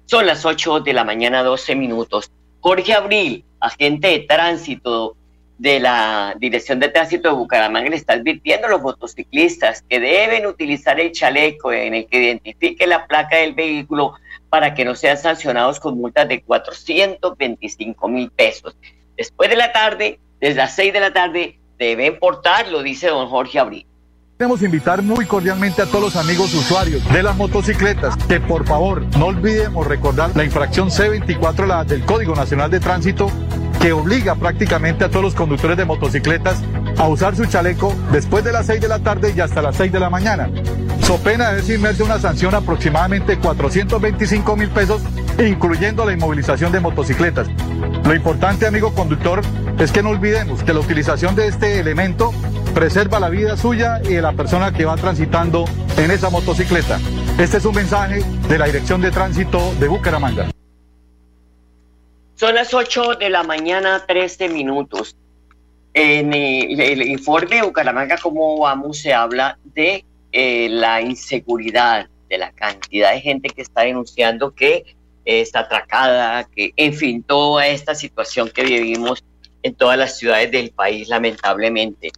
Son 0.07 0.27
las 0.27 0.45
8 0.45 0.81
de 0.81 0.93
la 0.93 1.05
mañana, 1.05 1.43
12 1.43 1.75
minutos. 1.75 2.31
Jorge 2.61 2.95
Abril, 2.95 3.45
agente 3.61 4.09
de 4.09 4.19
tránsito 4.21 5.17
de 5.59 5.81
la 5.81 6.35
Dirección 6.39 6.79
de 6.79 6.89
Tránsito 6.89 7.29
de 7.29 7.35
Bucaramanga, 7.35 7.91
le 7.91 7.97
está 7.97 8.15
advirtiendo 8.15 8.69
a 8.69 8.71
los 8.71 8.83
motociclistas 8.83 9.83
que 9.89 9.99
deben 9.99 10.47
utilizar 10.47 10.99
el 11.01 11.13
chaleco 11.13 11.73
en 11.73 11.95
el 11.95 12.07
que 12.07 12.23
identifique 12.23 12.87
la 12.87 13.07
placa 13.07 13.37
del 13.37 13.55
vehículo 13.55 14.15
para 14.51 14.75
que 14.75 14.85
no 14.85 14.95
sean 14.95 15.19
sancionados 15.19 15.81
con 15.81 15.99
multas 15.99 16.29
de 16.29 16.43
425 16.43 18.09
mil 18.09 18.31
pesos. 18.31 18.77
Después 19.17 19.51
de 19.51 19.57
la 19.57 19.73
tarde, 19.73 20.21
desde 20.41 20.57
las 20.57 20.75
6 20.75 20.93
de 20.93 21.01
la 21.01 21.13
tarde, 21.13 21.59
deben 21.79 22.19
portarlo, 22.19 22.83
dice 22.83 23.09
don 23.09 23.29
Jorge 23.29 23.59
Abril. 23.59 23.87
Queremos 24.39 24.63
invitar 24.63 25.03
muy 25.03 25.27
cordialmente 25.27 25.83
a 25.83 25.87
todos 25.87 26.15
los 26.15 26.17
amigos 26.17 26.55
usuarios 26.55 27.05
de 27.13 27.25
las 27.25 27.37
motocicletas 27.37 28.17
que 28.29 28.39
por 28.39 28.65
favor 28.65 29.03
no 29.17 29.27
olvidemos 29.27 29.85
recordar 29.85 30.31
la 30.37 30.45
infracción 30.45 30.91
C24 30.91 31.67
la, 31.67 31.83
del 31.83 32.05
Código 32.05 32.37
Nacional 32.37 32.71
de 32.71 32.79
Tránsito 32.79 33.29
que 33.81 33.91
obliga 33.93 34.37
prácticamente 34.37 35.05
a 35.05 35.09
todos 35.09 35.23
los 35.23 35.35
conductores 35.35 35.77
de 35.77 35.85
motocicletas 35.85 36.63
a 36.99 37.09
usar 37.09 37.37
su 37.37 37.47
chaleco 37.47 37.95
después 38.13 38.45
de 38.45 38.53
las 38.53 38.67
6 38.67 38.81
de 38.81 38.89
la 38.89 38.99
tarde 38.99 39.33
y 39.35 39.41
hasta 39.41 39.63
las 39.63 39.77
6 39.77 39.93
de 39.93 40.01
la 40.01 40.11
mañana. 40.11 40.51
So 41.03 41.17
pena 41.17 41.53
de 41.53 41.75
inmerse 41.75 42.03
una 42.03 42.19
sanción 42.19 42.55
aproximadamente 42.55 43.39
425 43.39 44.57
mil 44.57 44.69
pesos, 44.69 45.03
incluyendo 45.39 46.05
la 46.05 46.13
inmovilización 46.13 46.73
de 46.73 46.81
motocicletas. 46.81 47.49
Lo 48.05 48.15
importante, 48.15 48.67
amigo 48.67 48.95
conductor, 48.95 49.43
es 49.79 49.93
que 49.93 50.03
no 50.03 50.11
olvidemos 50.11 50.63
que 50.65 50.75
la 50.75 50.81
utilización 50.81 51.35
de 51.35 51.47
este 51.47 51.79
elemento 51.79 52.33
preserva 52.75 53.21
la 53.21 53.29
vida 53.29 53.57
suya 53.57 54.01
y 54.03 54.15
de 54.15 54.23
la 54.23 54.33
persona 54.33 54.73
que 54.73 54.85
va 54.85 54.97
transitando 54.97 55.65
en 55.97 56.11
esa 56.11 56.31
motocicleta. 56.31 56.99
Este 57.39 57.59
es 57.59 57.65
un 57.65 57.75
mensaje 57.75 58.23
de 58.49 58.59
la 58.59 58.67
Dirección 58.67 59.01
de 59.01 59.11
Tránsito 59.11 59.73
de 59.79 59.89
Bucaramanga. 59.89 60.51
Son 62.35 62.55
las 62.55 62.75
8 62.75 63.15
de 63.15 63.31
la 63.31 63.45
mañana, 63.45 64.05
13 64.07 64.49
minutos. 64.49 65.17
En 65.95 66.33
el, 66.33 67.03
informe 67.09 67.63
Bucaramanga, 67.63 68.19
¿cómo 68.19 68.59
vamos? 68.59 68.99
Se 68.99 69.13
habla 69.13 69.59
de 69.75 70.05
eh, 70.33 70.69
la 70.69 71.01
inseguridad, 71.01 72.09
de 72.29 72.39
la 72.39 72.53
cantidad 72.53 73.13
de 73.13 73.21
gente 73.21 73.49
que 73.49 73.63
está 73.63 73.83
denunciando 73.83 74.55
que 74.55 74.97
está 75.25 75.61
atracada, 75.61 76.45
que, 76.45 76.73
en 76.77 76.95
fin, 76.95 77.23
toda 77.23 77.67
esta 77.67 77.95
situación 77.95 78.51
que 78.51 78.65
vivimos 78.65 79.23
en 79.63 79.75
todas 79.75 79.99
las 79.99 80.17
ciudades 80.17 80.51
del 80.51 80.71
país, 80.71 81.09
lamentablemente. 81.09 82.11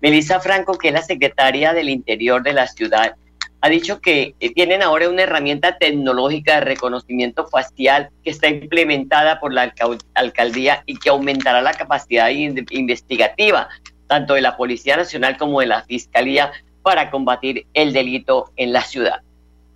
Melissa 0.00 0.40
Franco, 0.40 0.78
que 0.78 0.88
es 0.88 0.94
la 0.94 1.02
secretaria 1.02 1.72
del 1.72 1.88
Interior 1.88 2.42
de 2.42 2.52
la 2.52 2.66
ciudad, 2.66 3.16
ha 3.64 3.70
dicho 3.70 4.02
que 4.02 4.34
eh, 4.40 4.52
tienen 4.52 4.82
ahora 4.82 5.08
una 5.08 5.22
herramienta 5.22 5.78
tecnológica 5.78 6.56
de 6.56 6.60
reconocimiento 6.66 7.46
facial 7.46 8.10
que 8.22 8.28
está 8.28 8.46
implementada 8.46 9.40
por 9.40 9.54
la 9.54 9.72
alcaldía 10.12 10.82
y 10.84 10.98
que 10.98 11.08
aumentará 11.08 11.62
la 11.62 11.72
capacidad 11.72 12.28
investigativa 12.28 13.70
tanto 14.06 14.34
de 14.34 14.42
la 14.42 14.58
Policía 14.58 14.98
Nacional 14.98 15.38
como 15.38 15.60
de 15.60 15.66
la 15.66 15.82
Fiscalía 15.84 16.52
para 16.82 17.10
combatir 17.10 17.66
el 17.72 17.94
delito 17.94 18.52
en 18.56 18.74
la 18.74 18.82
ciudad. 18.82 19.22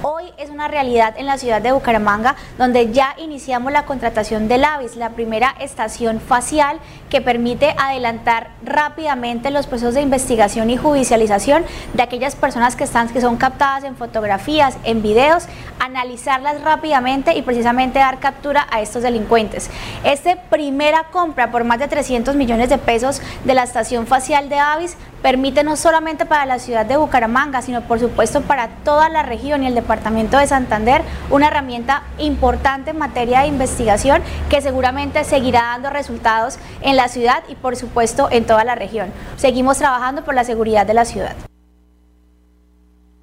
Hoy 0.05 0.33
es 0.37 0.49
una 0.49 0.69
realidad 0.69 1.15
en 1.19 1.27
la 1.27 1.39
ciudad 1.39 1.61
de 1.61 1.73
Bucaramanga, 1.73 2.37
donde 2.57 2.93
ya 2.93 3.17
iniciamos 3.19 3.73
la 3.73 3.85
contratación 3.85 4.47
del 4.47 4.63
AVIS, 4.63 4.95
la 4.95 5.11
primera 5.11 5.57
estación 5.59 6.21
facial 6.21 6.79
que 7.11 7.21
permite 7.21 7.75
adelantar 7.77 8.51
rápidamente 8.63 9.51
los 9.51 9.67
procesos 9.67 9.95
de 9.95 10.03
investigación 10.03 10.71
y 10.71 10.77
judicialización 10.77 11.65
de 11.95 12.03
aquellas 12.05 12.37
personas 12.37 12.77
que, 12.77 12.85
están, 12.85 13.09
que 13.09 13.21
son 13.21 13.39
captadas 13.39 13.83
en 13.83 13.97
fotografías, 13.97 14.77
en 14.85 15.03
videos, 15.03 15.47
analizarlas 15.81 16.63
rápidamente 16.63 17.37
y 17.37 17.43
precisamente 17.43 17.99
dar 17.99 18.21
captura 18.21 18.69
a 18.71 18.81
estos 18.81 19.03
delincuentes. 19.03 19.69
Esta 20.05 20.37
primera 20.43 21.09
compra 21.11 21.51
por 21.51 21.65
más 21.65 21.81
de 21.81 21.89
300 21.89 22.37
millones 22.37 22.69
de 22.69 22.79
pesos 22.79 23.21
de 23.43 23.55
la 23.55 23.65
estación 23.65 24.07
facial 24.07 24.49
de 24.49 24.61
AVIS 24.61 24.97
permite 25.23 25.65
no 25.65 25.75
solamente 25.75 26.25
para 26.25 26.47
la 26.47 26.61
ciudad 26.61 26.87
de 26.87 26.97
Bucaramanga, 26.97 27.63
sino 27.63 27.83
por 27.83 27.99
supuesto 27.99 28.43
para 28.43 28.69
toda 28.85 29.09
la 29.09 29.25
región 29.25 29.65
y 29.65 29.67
el 29.67 29.75
departamento 29.75 29.88
de 29.89 30.47
Santander, 30.47 31.03
una 31.31 31.49
herramienta 31.49 32.03
importante 32.19 32.91
en 32.91 32.99
materia 32.99 33.41
de 33.41 33.49
investigación 33.49 34.23
que 34.51 34.61
seguramente 34.61 35.25
seguirá 35.25 35.63
dando 35.63 35.89
resultados 35.91 36.59
en 36.83 36.97
la 36.97 37.09
ciudad 37.09 37.43
y 37.49 37.55
por 37.55 37.77
supuesto 37.77 38.29
en 38.31 38.45
toda 38.45 38.65
la 38.65 38.75
región. 38.75 39.11
Seguimos 39.37 39.79
trabajando 39.79 40.25
por 40.25 40.35
la 40.35 40.45
seguridad 40.45 40.87
de 40.87 40.95
la 40.95 41.05
ciudad. 41.05 41.35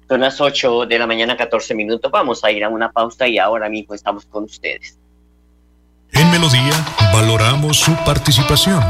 Son 0.08 0.20
las 0.20 0.40
8 0.40 0.86
de 0.86 0.98
la 0.98 1.06
mañana, 1.06 1.36
14 1.36 1.74
minutos. 1.74 2.10
Vamos 2.10 2.42
a 2.44 2.50
ir 2.50 2.64
a 2.64 2.68
una 2.68 2.92
pausa 2.92 3.26
y 3.26 3.38
ahora 3.38 3.68
mismo 3.68 3.94
estamos 3.94 4.24
con 4.26 4.44
ustedes. 4.44 4.98
En 6.12 6.30
Melodía 6.30 6.72
valoramos 7.12 7.78
su 7.78 7.92
participación. 8.04 8.80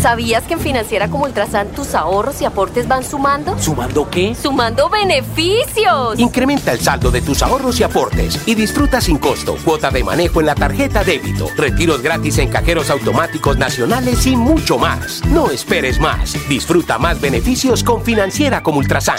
¿Sabías 0.00 0.44
que 0.44 0.54
en 0.54 0.60
Financiera 0.60 1.08
como 1.08 1.24
Ultrasan 1.24 1.72
tus 1.72 1.96
ahorros 1.96 2.40
y 2.40 2.44
aportes 2.44 2.86
van 2.86 3.02
sumando? 3.02 3.58
¿Sumando 3.58 4.08
qué? 4.08 4.32
¡Sumando 4.32 4.88
beneficios! 4.88 6.16
Incrementa 6.18 6.70
el 6.70 6.78
saldo 6.78 7.10
de 7.10 7.20
tus 7.20 7.42
ahorros 7.42 7.80
y 7.80 7.82
aportes 7.82 8.40
y 8.46 8.54
disfruta 8.54 9.00
sin 9.00 9.18
costo 9.18 9.56
cuota 9.64 9.90
de 9.90 10.04
manejo 10.04 10.38
en 10.38 10.46
la 10.46 10.54
tarjeta 10.54 11.02
débito, 11.02 11.48
retiros 11.56 12.00
gratis 12.00 12.38
en 12.38 12.48
cajeros 12.48 12.90
automáticos 12.90 13.58
nacionales 13.58 14.24
y 14.26 14.36
mucho 14.36 14.78
más. 14.78 15.24
No 15.26 15.50
esperes 15.50 15.98
más. 15.98 16.34
Disfruta 16.48 16.96
más 16.98 17.20
beneficios 17.20 17.82
con 17.82 18.04
Financiera 18.04 18.62
como 18.62 18.78
Ultrasan. 18.78 19.18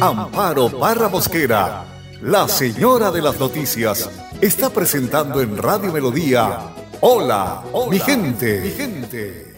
Amparo 0.00 0.68
Barra 0.68 1.08
Mosquera, 1.08 1.84
la 2.20 2.46
señora 2.48 3.10
de 3.10 3.22
las 3.22 3.40
noticias, 3.40 4.10
está 4.42 4.68
presentando 4.68 5.40
en 5.40 5.56
Radio 5.56 5.90
Melodía 5.90 6.74
Hola, 7.00 7.62
mi 7.88 8.00
gente. 8.00 8.60
Mi 8.60 8.70
gente. 8.72 9.54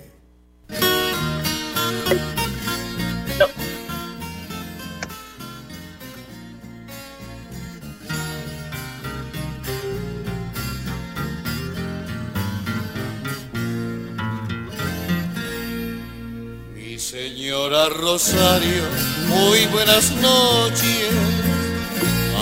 Mi 16.75 16.99
señora 16.99 17.89
Rosario, 17.89 18.83
muy 19.29 19.65
buenas 19.73 20.11
noches. 20.17 21.11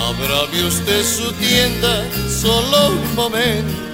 Ábrame 0.09 0.65
usted 0.67 1.05
su 1.05 1.33
tienda 1.35 2.05
solo 2.29 2.89
un 2.89 3.15
momento 3.15 3.88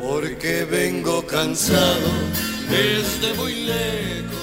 porque 0.00 0.64
vengo 0.64 1.26
cansado 1.26 2.08
desde 2.70 3.34
muy 3.34 3.54
lejos. 3.66 4.38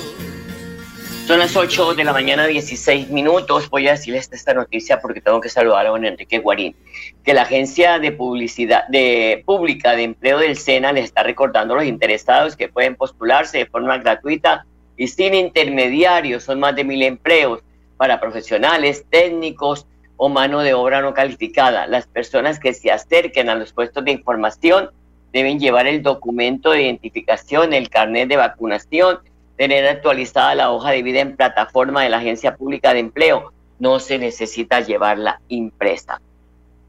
Son 1.26 1.40
las 1.40 1.56
8 1.56 1.96
de 1.96 2.04
la 2.04 2.14
mañana, 2.14 2.46
16 2.46 3.10
minutos. 3.10 3.68
Voy 3.72 3.88
a 3.88 3.94
decirles 3.94 4.30
esta 4.32 4.54
noticia 4.54 5.02
porque 5.02 5.22
tengo 5.22 5.42
que 5.42 5.50
saludar 5.50 5.88
a 5.88 5.90
don 5.90 6.06
Enrique 6.06 6.38
Guarín, 6.38 6.76
que 7.24 7.34
la 7.34 7.42
agencia 7.42 7.98
de 7.98 8.12
publicidad 8.12 8.88
de 8.90 9.42
pública 9.44 9.96
de 9.96 10.04
empleo 10.04 10.38
del 10.38 10.56
SENA 10.56 10.94
le 10.94 11.02
está 11.02 11.24
recordando 11.24 11.74
a 11.74 11.78
los 11.78 11.86
interesados 11.86 12.56
que 12.56 12.70
pueden 12.70 12.96
postularse 12.96 13.58
de 13.58 13.66
forma 13.66 13.98
gratuita 13.98 14.68
y 14.98 15.08
sin 15.08 15.34
intermediarios. 15.34 16.44
Son 16.44 16.60
más 16.60 16.76
de 16.76 16.84
mil 16.84 17.02
empleos 17.02 17.62
para 17.98 18.20
profesionales, 18.20 19.04
técnicos 19.10 19.88
o 20.18 20.30
mano 20.30 20.62
de 20.62 20.74
obra 20.74 21.02
no 21.02 21.14
calificada. 21.14 21.88
Las 21.88 22.08
personas 22.08 22.60
que 22.60 22.74
se 22.74 22.92
acerquen 22.92 23.50
a 23.50 23.56
los 23.56 23.74
puestos 23.74 24.04
de 24.06 24.12
información 24.12 24.90
deben 25.34 25.60
llevar 25.60 25.88
el 25.88 26.02
documento 26.02 26.72
de 26.72 26.84
identificación, 26.84 27.74
el 27.74 27.90
carnet 27.90 28.30
de 28.30 28.38
vacunación, 28.38 29.20
tener 29.58 29.86
actualizada 29.88 30.56
la 30.56 30.72
hoja 30.72 30.92
de 30.92 31.04
vida 31.04 31.20
en 31.20 31.36
plataforma 31.36 32.04
de 32.04 32.10
la 32.10 32.18
Agencia 32.18 32.56
Pública 32.56 32.94
de 32.94 33.00
Empleo. 33.00 33.52
No 33.80 34.00
se 34.00 34.18
necesita 34.18 34.80
llevarla 34.80 35.42
impresa. 35.50 36.22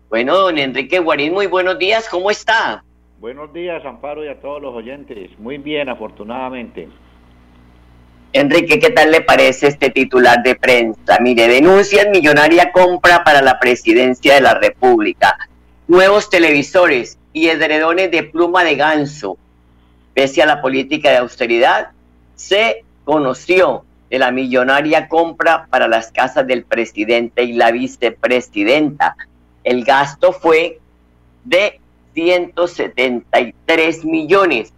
Bueno, 0.08 0.36
don 0.36 0.58
Enrique 0.58 1.00
Guarín, 1.00 1.32
muy 1.32 1.46
buenos 1.46 1.78
días, 1.78 2.08
¿cómo 2.08 2.30
está? 2.30 2.84
Buenos 3.18 3.52
días, 3.52 3.84
Amparo, 3.84 4.24
y 4.24 4.28
a 4.28 4.40
todos 4.40 4.62
los 4.62 4.74
oyentes. 4.74 5.36
Muy 5.38 5.58
bien, 5.58 5.88
afortunadamente. 5.88 6.88
Enrique, 8.36 8.78
¿qué 8.78 8.90
tal 8.90 9.10
le 9.12 9.22
parece 9.22 9.66
este 9.66 9.88
titular 9.88 10.42
de 10.42 10.56
prensa? 10.56 11.16
Mire, 11.20 11.48
denuncian 11.48 12.10
millonaria 12.10 12.70
compra 12.70 13.24
para 13.24 13.40
la 13.40 13.58
presidencia 13.58 14.34
de 14.34 14.42
la 14.42 14.52
República. 14.52 15.38
Nuevos 15.88 16.28
televisores 16.28 17.16
y 17.32 17.48
edredones 17.48 18.10
de 18.10 18.24
pluma 18.24 18.62
de 18.62 18.76
ganso. 18.76 19.38
Pese 20.12 20.42
a 20.42 20.46
la 20.46 20.60
política 20.60 21.10
de 21.10 21.16
austeridad, 21.16 21.92
se 22.34 22.84
conoció 23.06 23.86
de 24.10 24.18
la 24.18 24.30
millonaria 24.32 25.08
compra 25.08 25.66
para 25.70 25.88
las 25.88 26.12
casas 26.12 26.46
del 26.46 26.64
presidente 26.64 27.42
y 27.42 27.54
la 27.54 27.70
vicepresidenta. 27.70 29.16
El 29.64 29.82
gasto 29.82 30.34
fue 30.34 30.78
de 31.42 31.80
173 32.12 34.04
millones 34.04 34.74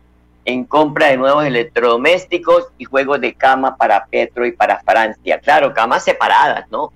en 0.49 0.65
compra 0.65 1.09
de 1.09 1.19
nuevos 1.19 1.45
electrodomésticos 1.45 2.69
y 2.79 2.87
juegos 2.87 3.21
de 3.21 3.35
cama 3.35 3.77
para 3.77 4.07
Petro 4.07 4.47
y 4.47 4.53
para 4.53 4.81
Francia. 4.81 5.39
Claro, 5.41 5.75
camas 5.75 6.05
separadas, 6.05 6.65
¿no? 6.71 6.91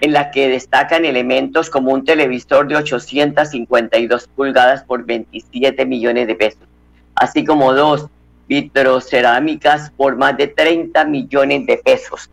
En 0.00 0.14
las 0.14 0.28
que 0.28 0.48
destacan 0.48 1.04
elementos 1.04 1.68
como 1.68 1.92
un 1.92 2.06
televisor 2.06 2.66
de 2.66 2.76
852 2.76 4.28
pulgadas 4.28 4.84
por 4.84 5.04
27 5.04 5.84
millones 5.84 6.28
de 6.28 6.34
pesos, 6.34 6.66
así 7.14 7.44
como 7.44 7.74
dos 7.74 8.06
vitrocerámicas 8.46 9.90
por 9.90 10.16
más 10.16 10.38
de 10.38 10.46
30 10.46 11.04
millones 11.04 11.66
de 11.66 11.76
pesos. 11.76 12.30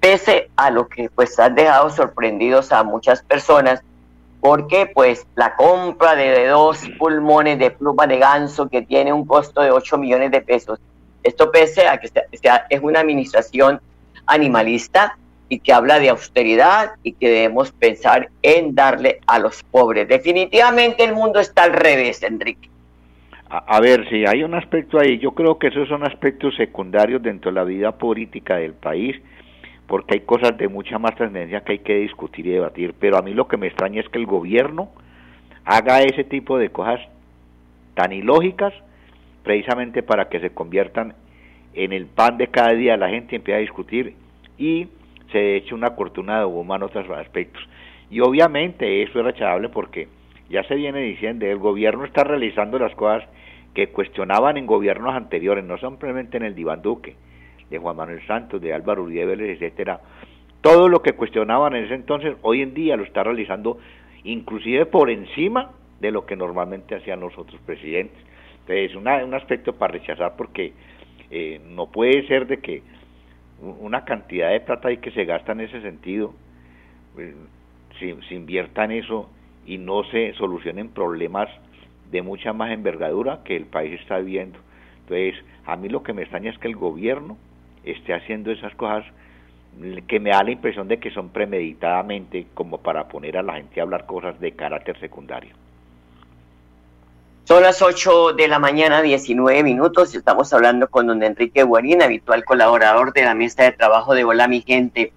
Pese 0.00 0.48
a 0.56 0.70
lo 0.70 0.88
que 0.88 1.10
pues 1.10 1.38
han 1.38 1.54
dejado 1.54 1.90
sorprendidos 1.90 2.72
a 2.72 2.84
muchas 2.84 3.22
personas, 3.22 3.82
porque 4.40 4.90
pues 4.92 5.26
la 5.36 5.54
compra 5.54 6.16
de 6.16 6.46
dos 6.46 6.88
pulmones 6.98 7.58
de 7.58 7.70
pluma 7.70 8.06
de 8.06 8.18
ganso 8.18 8.68
que 8.68 8.82
tiene 8.82 9.12
un 9.12 9.26
costo 9.26 9.60
de 9.60 9.70
8 9.70 9.98
millones 9.98 10.30
de 10.30 10.40
pesos, 10.40 10.78
esto 11.22 11.50
pese 11.50 11.86
a 11.86 11.98
que 11.98 12.08
sea, 12.08 12.66
es 12.70 12.80
una 12.80 13.00
administración 13.00 13.80
animalista 14.26 15.18
y 15.48 15.58
que 15.58 15.72
habla 15.72 15.98
de 15.98 16.08
austeridad 16.08 16.92
y 17.02 17.12
que 17.12 17.28
debemos 17.28 17.72
pensar 17.72 18.30
en 18.42 18.74
darle 18.74 19.20
a 19.26 19.38
los 19.38 19.62
pobres. 19.64 20.08
Definitivamente 20.08 21.04
el 21.04 21.14
mundo 21.14 21.40
está 21.40 21.64
al 21.64 21.72
revés, 21.72 22.22
Enrique. 22.22 22.70
A, 23.50 23.58
a 23.58 23.80
ver, 23.80 24.08
si 24.08 24.24
hay 24.24 24.44
un 24.44 24.54
aspecto 24.54 24.98
ahí, 24.98 25.18
yo 25.18 25.32
creo 25.32 25.58
que 25.58 25.66
esos 25.66 25.88
son 25.88 26.04
aspectos 26.04 26.54
secundarios 26.56 27.20
dentro 27.20 27.50
de 27.50 27.56
la 27.56 27.64
vida 27.64 27.92
política 27.92 28.56
del 28.56 28.74
país 28.74 29.20
porque 29.90 30.14
hay 30.14 30.20
cosas 30.20 30.56
de 30.56 30.68
mucha 30.68 31.00
más 31.00 31.16
trascendencia 31.16 31.62
que 31.62 31.72
hay 31.72 31.78
que 31.80 31.96
discutir 31.96 32.46
y 32.46 32.50
debatir, 32.50 32.94
pero 33.00 33.18
a 33.18 33.22
mí 33.22 33.34
lo 33.34 33.48
que 33.48 33.56
me 33.56 33.66
extraña 33.66 34.00
es 34.00 34.08
que 34.08 34.18
el 34.18 34.26
gobierno 34.26 34.88
haga 35.64 36.02
ese 36.02 36.22
tipo 36.22 36.58
de 36.58 36.70
cosas 36.70 37.00
tan 37.94 38.12
ilógicas 38.12 38.72
precisamente 39.42 40.04
para 40.04 40.28
que 40.28 40.38
se 40.38 40.50
conviertan 40.50 41.14
en 41.74 41.92
el 41.92 42.06
pan 42.06 42.38
de 42.38 42.46
cada 42.46 42.72
día 42.72 42.96
la 42.96 43.08
gente 43.08 43.34
empieza 43.34 43.58
a 43.58 43.62
discutir 43.62 44.14
y 44.58 44.86
se 45.32 45.56
eche 45.56 45.74
una 45.74 45.96
cortina 45.96 46.38
de 46.38 46.44
humo 46.44 46.76
en 46.76 46.84
otros 46.84 47.10
aspectos. 47.10 47.68
Y 48.10 48.20
obviamente 48.20 49.02
eso 49.02 49.18
es 49.18 49.24
rechazable 49.24 49.70
porque 49.70 50.06
ya 50.48 50.62
se 50.68 50.76
viene 50.76 51.00
diciendo, 51.00 51.46
el 51.46 51.58
gobierno 51.58 52.04
está 52.04 52.22
realizando 52.22 52.78
las 52.78 52.94
cosas 52.94 53.28
que 53.74 53.88
cuestionaban 53.88 54.56
en 54.56 54.66
gobiernos 54.66 55.16
anteriores, 55.16 55.64
no 55.64 55.78
simplemente 55.78 56.36
en 56.36 56.44
el 56.44 56.54
Diván 56.54 56.80
Duque, 56.80 57.16
de 57.70 57.78
Juan 57.78 57.96
Manuel 57.96 58.26
Santos, 58.26 58.60
de 58.60 58.74
Álvaro 58.74 59.04
Uribe 59.04 59.26
Vélez, 59.26 59.56
etcétera. 59.56 60.00
Todo 60.60 60.88
lo 60.88 61.00
que 61.02 61.12
cuestionaban 61.12 61.74
en 61.74 61.84
ese 61.84 61.94
entonces, 61.94 62.36
hoy 62.42 62.62
en 62.62 62.74
día 62.74 62.96
lo 62.96 63.04
está 63.04 63.22
realizando 63.22 63.78
inclusive 64.24 64.84
por 64.86 65.08
encima 65.08 65.70
de 66.00 66.10
lo 66.10 66.26
que 66.26 66.36
normalmente 66.36 66.94
hacían 66.94 67.20
los 67.20 67.36
otros 67.38 67.60
presidentes. 67.62 68.18
Entonces, 68.60 68.90
es 68.90 68.96
un 68.96 69.34
aspecto 69.34 69.74
para 69.74 69.94
rechazar 69.94 70.34
porque 70.36 70.72
eh, 71.30 71.60
no 71.70 71.86
puede 71.86 72.26
ser 72.26 72.46
de 72.46 72.58
que 72.58 72.82
una 73.60 74.04
cantidad 74.04 74.50
de 74.50 74.60
plata 74.60 74.88
hay 74.88 74.98
que 74.98 75.10
se 75.12 75.24
gasta 75.24 75.52
en 75.52 75.60
ese 75.60 75.80
sentido, 75.82 76.34
eh, 77.18 77.34
se, 77.98 78.16
se 78.28 78.34
invierta 78.34 78.84
en 78.84 78.92
eso 78.92 79.30
y 79.66 79.78
no 79.78 80.04
se 80.04 80.32
solucionen 80.34 80.88
problemas 80.88 81.48
de 82.10 82.22
mucha 82.22 82.52
más 82.52 82.72
envergadura 82.72 83.42
que 83.44 83.56
el 83.56 83.66
país 83.66 84.00
está 84.00 84.18
viviendo. 84.18 84.58
Entonces, 85.02 85.44
a 85.66 85.76
mí 85.76 85.88
lo 85.88 86.02
que 86.02 86.12
me 86.12 86.22
extraña 86.22 86.50
es 86.50 86.58
que 86.58 86.68
el 86.68 86.76
gobierno 86.76 87.36
esté 87.84 88.14
haciendo 88.14 88.50
esas 88.50 88.74
cosas 88.74 89.04
que 90.06 90.20
me 90.20 90.30
da 90.30 90.42
la 90.42 90.50
impresión 90.50 90.88
de 90.88 90.98
que 90.98 91.10
son 91.10 91.30
premeditadamente 91.30 92.46
como 92.54 92.78
para 92.78 93.08
poner 93.08 93.38
a 93.38 93.42
la 93.42 93.54
gente 93.54 93.80
a 93.80 93.84
hablar 93.84 94.06
cosas 94.06 94.38
de 94.40 94.52
carácter 94.52 94.98
secundario. 95.00 95.54
Son 97.44 97.62
las 97.62 97.82
8 97.82 98.34
de 98.34 98.46
la 98.46 98.58
mañana, 98.58 99.02
19 99.02 99.62
minutos, 99.62 100.14
estamos 100.14 100.52
hablando 100.52 100.88
con 100.88 101.06
don 101.06 101.22
Enrique 101.22 101.62
Guarín, 101.62 102.02
habitual 102.02 102.44
colaborador 102.44 103.12
de 103.12 103.24
la 103.24 103.34
mesa 103.34 103.64
de 103.64 103.72
trabajo 103.72 104.14
de 104.14 104.24
Hola 104.24 104.46
Mi 104.46 104.60
Gente. 104.60 105.12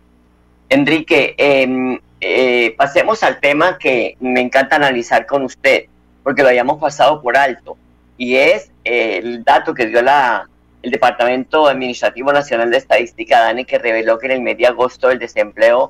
Enrique, 0.70 1.36
eh, 1.38 2.00
eh, 2.22 2.74
pasemos 2.78 3.22
al 3.22 3.40
tema 3.40 3.78
que 3.78 4.18
me 4.20 4.42
encanta 4.42 4.78
analizar 4.78 5.26
con 5.28 5.44
usted, 5.44 5.86
porque 6.24 6.42
lo 6.42 6.50
hayamos 6.50 6.80
pasado 6.80 7.22
por 7.22 7.38
alto, 7.38 7.78
y 8.18 8.36
es 8.36 8.72
el 8.84 9.44
dato 9.44 9.74
que 9.74 9.88
dio 9.88 10.02
la, 10.02 10.48
el 10.84 10.92
Departamento 10.92 11.68
Administrativo 11.68 12.32
Nacional 12.32 12.70
de 12.70 12.78
Estadística, 12.78 13.40
DANE, 13.40 13.66
que 13.66 13.80
reveló 13.80 14.20
que 14.20 14.28
en 14.28 14.34
el 14.34 14.42
mes 14.42 14.58
de 14.58 14.68
agosto 14.68 15.10
el 15.10 15.18
desempleo 15.18 15.90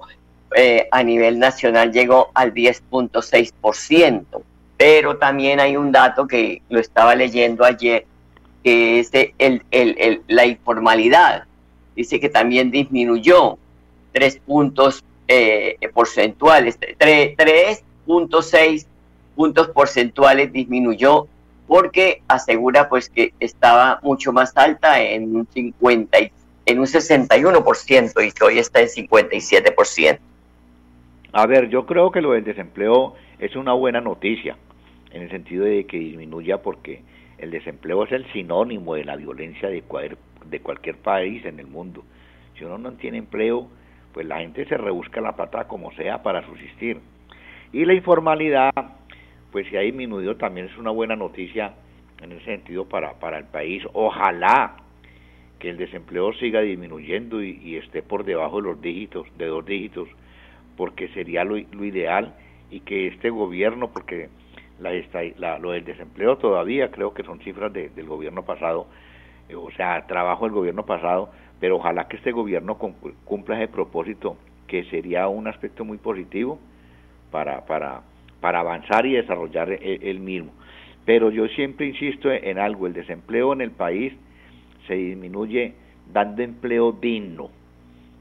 eh, 0.56 0.88
a 0.92 1.04
nivel 1.04 1.40
nacional 1.40 1.92
llegó 1.92 2.30
al 2.36 2.54
10.6%. 2.54 4.24
Pero 4.78 5.18
también 5.18 5.60
hay 5.60 5.76
un 5.76 5.92
dato 5.92 6.28
que 6.28 6.62
lo 6.70 6.80
estaba 6.80 7.16
leyendo 7.16 7.66
ayer, 7.66 8.06
que 8.64 9.00
es 9.00 9.10
el, 9.14 9.64
el, 9.72 10.22
la 10.28 10.46
informalidad. 10.46 11.46
Dice 11.96 12.20
que 12.20 12.30
también 12.30 12.70
disminuyó 12.70 13.58
tres 14.12 14.40
puntos 14.46 15.04
eh, 15.28 15.80
porcentuales, 15.94 16.80
3.6 16.80 18.86
puntos 19.36 19.70
porcentuales 19.70 20.54
disminuyó 20.54 21.28
porque 21.74 22.22
asegura 22.28 22.88
pues 22.88 23.10
que 23.10 23.34
estaba 23.40 24.00
mucho 24.04 24.32
más 24.32 24.56
alta 24.56 25.02
en 25.02 25.36
un 25.36 25.48
50 25.48 26.20
en 26.68 26.78
un 26.78 26.86
61% 26.86 28.28
y 28.28 28.32
que 28.32 28.44
hoy 28.44 28.60
está 28.60 28.82
en 28.82 28.90
57%. 28.90 30.20
A 31.32 31.48
ver, 31.48 31.70
yo 31.70 31.88
creo 31.88 32.12
que 32.12 32.22
lo 32.22 32.34
del 32.34 32.44
desempleo 32.44 33.16
es 33.40 33.56
una 33.56 33.74
buena 33.74 34.02
noticia 34.02 34.56
en 35.10 35.24
el 35.24 35.32
sentido 35.32 35.66
de 35.66 35.88
que 35.88 35.98
disminuya 35.98 36.62
porque 36.62 37.02
el 37.40 37.50
desempleo 37.50 38.04
es 38.04 38.12
el 38.12 38.32
sinónimo 38.34 38.94
de 38.94 39.06
la 39.06 39.16
violencia 39.16 39.68
de, 39.68 39.84
de 40.46 40.60
cualquier 40.60 40.98
país 40.98 41.44
en 41.44 41.60
el 41.60 41.66
mundo. 41.66 42.04
Si 42.56 42.66
uno 42.66 42.78
no 42.78 42.92
tiene 42.92 43.18
empleo, 43.18 43.68
pues 44.14 44.28
la 44.28 44.38
gente 44.42 44.66
se 44.66 44.78
rebusca 44.78 45.22
la 45.22 45.36
plata 45.36 45.68
como 45.68 45.92
sea 45.94 46.22
para 46.22 46.46
subsistir. 46.46 47.00
Y 47.72 47.84
la 47.86 47.96
informalidad, 47.96 48.72
pues 49.54 49.68
si 49.68 49.78
ha 49.78 49.82
disminuido 49.82 50.36
también 50.36 50.66
es 50.66 50.78
una 50.78 50.89
buena 50.89 51.16
noticia 51.16 51.76
en 52.24 52.32
ese 52.32 52.44
sentido 52.44 52.89
para, 52.89 53.13
para 53.20 53.38
el 53.38 53.46
país. 53.46 53.84
Ojalá 53.94 54.78
que 55.60 55.70
el 55.70 55.78
desempleo 55.78 56.34
siga 56.34 56.62
disminuyendo 56.62 57.42
y, 57.44 57.76
esté 57.76 58.02
por 58.02 58.26
debajo 58.26 58.58
de 58.58 58.70
los 58.70 58.82
dígitos, 58.82 59.28
de 59.38 59.46
dos 59.46 59.63
dígitos, 59.63 60.10
porque 60.76 61.08
sería 61.10 61.44
lo, 61.44 61.56
ideal 61.56 62.34
y 62.72 62.80
que 62.80 63.06
este 63.06 63.30
gobierno, 63.30 63.92
porque 63.92 64.30
la, 64.80 65.60
lo 65.60 65.72
del 65.72 65.86
desempleo 65.86 66.38
todavía 66.38 66.89
creo 66.89 67.13
que 67.13 67.24
son 67.24 67.39
cifras 67.42 67.72
del 67.72 68.08
gobierno 68.08 68.44
pasado, 68.44 68.88
eh, 69.50 69.56
o 69.56 69.70
sea, 69.72 70.08
trabajo 70.08 70.46
del 70.46 70.56
gobierno 70.56 70.84
pasado, 70.84 71.30
pero 71.60 71.76
ojalá 71.78 72.08
que 72.08 72.18
este 72.18 72.32
gobierno 72.32 72.80
cumpla 72.80 73.62
ese 73.62 73.72
propósito, 73.72 74.36
que 74.66 74.84
sería 74.86 75.28
un 75.28 75.48
aspecto 75.48 75.86
muy 75.86 76.00
positivo 76.00 76.58
para, 77.30 77.66
para, 77.66 78.02
para 78.44 78.60
avanzar 78.60 79.06
y 79.06 79.14
desarrollar 79.14 79.70
el, 79.72 80.20
mismo. 80.20 80.52
Pero 81.06 81.32
yo 81.32 81.48
siempre 81.48 81.86
insisto 81.86 82.30
en 82.30 82.60
algo, 82.60 82.88
el 82.88 82.94
desempleo 82.94 83.54
en 83.54 83.62
el 83.62 83.72
país 83.72 84.12
se 84.86 84.96
disminuye 84.96 85.76
dando 86.12 86.44
empleo 86.44 86.92
digno. 86.92 87.52